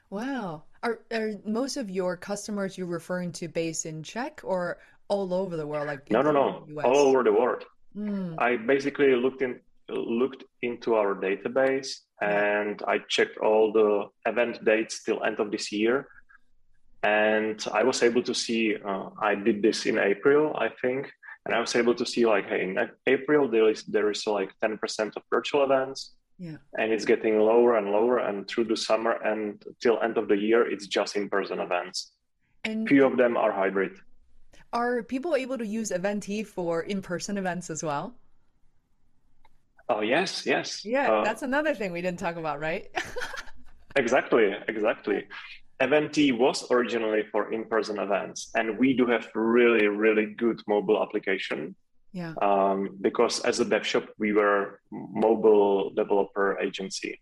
[0.10, 0.64] Wow.
[0.84, 5.58] Are, are most of your customers you're referring to based in Czech or all over
[5.58, 5.88] the world?
[5.88, 7.64] Like no, no, no, all over the world.
[7.96, 8.36] Mm.
[8.40, 9.60] I basically looked in
[9.90, 11.90] looked into our database
[12.22, 16.08] and I checked all the event dates till end of this year.
[17.04, 21.12] And I was able to see, uh, I did this in April, I think,
[21.46, 24.52] and I was able to see like, hey, in April there is there is like
[24.64, 24.80] 10%
[25.18, 29.64] of virtual events, yeah, and it's getting lower and lower, and through the summer and
[29.82, 32.12] till end of the year, it's just in-person events.
[32.64, 33.98] And few of them are hybrid.
[34.72, 38.16] Are people able to use Eventee for in-person events as well?
[39.90, 40.84] Oh, yes, yes.
[40.84, 42.88] Yeah, Uh, that's another thing we didn't talk about, right?
[43.96, 45.28] exactly, exactly.
[45.82, 51.76] Eventee was originally for in-person events, and we do have really, really good mobile application.
[52.14, 52.34] Yeah.
[52.41, 57.20] Um, because as a dev shop, we were mobile developer agency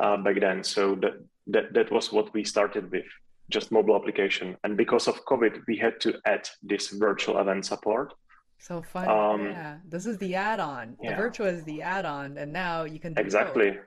[0.00, 0.64] uh, back then.
[0.64, 1.14] So that,
[1.46, 3.06] that that was what we started with,
[3.50, 4.56] just mobile application.
[4.64, 8.14] And because of COVID, we had to add this virtual event support.
[8.58, 9.08] So fun.
[9.08, 9.76] Um, yeah.
[9.88, 10.96] This is the add-on.
[11.00, 11.16] The yeah.
[11.16, 13.26] virtual is the add-on, and now you can do both.
[13.26, 13.78] Exactly,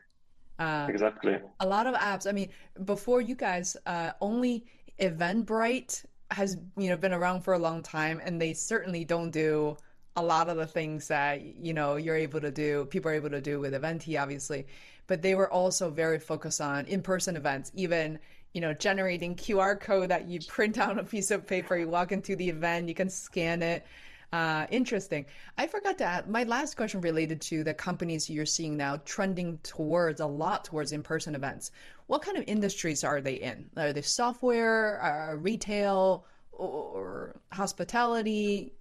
[0.60, 1.36] Uh, exactly.
[1.60, 2.28] a lot of apps.
[2.28, 2.50] I mean,
[2.86, 4.66] before you guys, uh, only
[5.02, 9.76] Eventbrite has you know been around for a long time, and they certainly don't do
[10.20, 12.86] a lot of the things that you know you're able to do.
[12.86, 14.66] People are able to do with Eventee, obviously,
[15.08, 18.20] but they were also very focused on in-person events, even.
[18.52, 21.88] You know, generating QR code that you print out on a piece of paper, you
[21.88, 23.86] walk into the event, you can scan it.
[24.32, 25.26] Uh, interesting.
[25.58, 29.58] I forgot to add, my last question related to the companies you're seeing now trending
[29.64, 31.72] towards a lot towards in-person events.
[32.08, 33.70] What kind of industries are they in?
[33.76, 38.74] Are they software, uh, retail, or hospitality?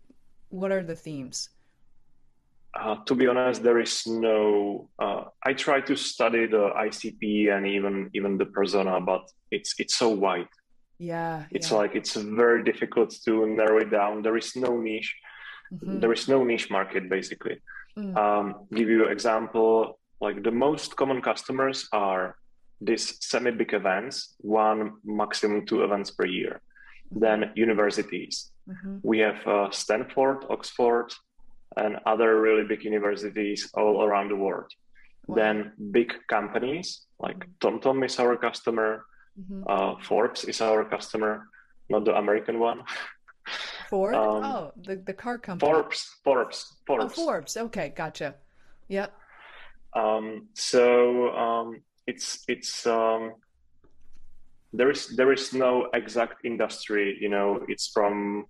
[0.51, 1.51] What are the themes?
[2.74, 4.88] Uh, to be honest, there is no.
[4.99, 9.96] Uh, I try to study the ICP and even even the persona, but it's it's
[9.96, 10.49] so wide.
[10.99, 11.76] Yeah, It's yeah.
[11.78, 14.22] like it's very difficult to narrow it down.
[14.22, 15.14] There is no niche.
[15.70, 17.61] hmm There is no niche market basically.
[17.96, 18.16] Mm.
[18.16, 19.99] Um, give you example.
[20.20, 22.36] Like the most common customers are
[22.80, 26.61] these semi big events, one maximum two events per year.
[27.11, 28.51] Then universities.
[28.69, 31.09] Hmm We have uh, Stanford, Oxford,
[31.77, 34.71] and other really big universities all around the world.
[35.27, 35.37] Wow.
[35.37, 39.05] Then big companies like TomTom is our customer,
[39.37, 41.47] hmm uh, Forbes is our customer,
[41.91, 42.83] not the American one.
[43.89, 44.14] Ford?
[44.14, 45.73] Um, Oh, the the car company.
[45.73, 47.05] Forbes, Forbes, Forbes.
[47.05, 47.14] Oh, Forbes.
[47.16, 47.57] Forbes.
[47.57, 48.35] Okay, gotcha.
[48.89, 49.12] Yep.
[49.97, 53.33] Um, so um, it's it's um,
[54.73, 57.16] there is there is no exact industry.
[57.21, 58.45] You know, it's from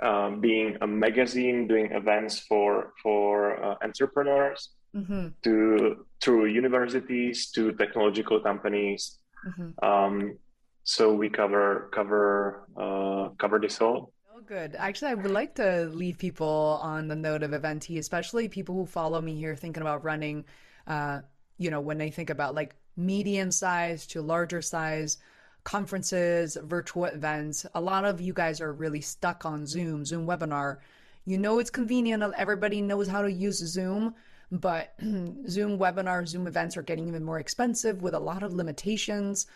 [0.00, 7.72] um, being a magazine doing events for for uh, entrepreneurs hmm to through universities to
[7.72, 9.18] technological companies.
[9.44, 10.38] hmm Um,
[10.84, 14.12] so we cover cover uh, cover this all.
[14.34, 14.74] Oh, good.
[14.76, 18.84] Actually, I would like to leave people on the note of Eventee, especially people who
[18.84, 20.44] follow me here thinking about running,
[20.86, 21.20] uh,
[21.56, 25.18] you know, when they think about like medium size to larger size
[25.64, 27.66] conferences, virtual events.
[27.74, 30.78] A lot of you guys are really stuck on Zoom, Zoom webinar.
[31.24, 32.22] You know, it's convenient.
[32.36, 34.14] Everybody knows how to use Zoom,
[34.52, 34.94] but
[35.48, 39.46] Zoom webinar, Zoom events are getting even more expensive with a lot of limitations.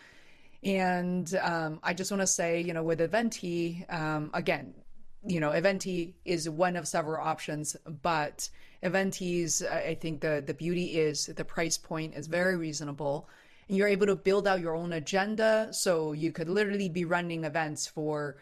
[0.65, 4.75] And um, I just want to say, you know, with Eventee, um, again,
[5.25, 8.49] you know, Eventee is one of several options, but
[8.83, 13.29] Eventee's, I think the the beauty is the price point is very reasonable,
[13.69, 15.69] you're able to build out your own agenda.
[15.73, 18.37] So you could literally be running events for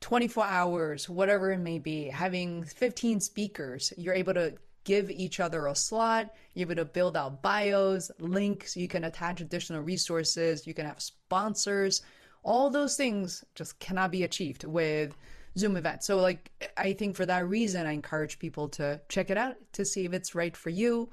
[0.00, 3.92] 24 hours, whatever it may be, having 15 speakers.
[3.96, 4.54] You're able to
[4.84, 6.34] give each other a slot.
[6.54, 8.76] You're able to build out bios, links.
[8.76, 10.66] You can attach additional resources.
[10.66, 12.02] You can have sponsors.
[12.42, 15.16] All those things just cannot be achieved with
[15.56, 16.06] Zoom events.
[16.06, 19.84] So, like, I think for that reason, I encourage people to check it out to
[19.84, 21.10] see if it's right for you.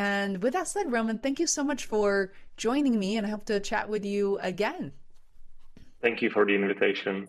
[0.00, 3.44] And with that said, Roman, thank you so much for joining me, and I hope
[3.44, 4.92] to chat with you again.
[6.00, 7.28] Thank you for the invitation.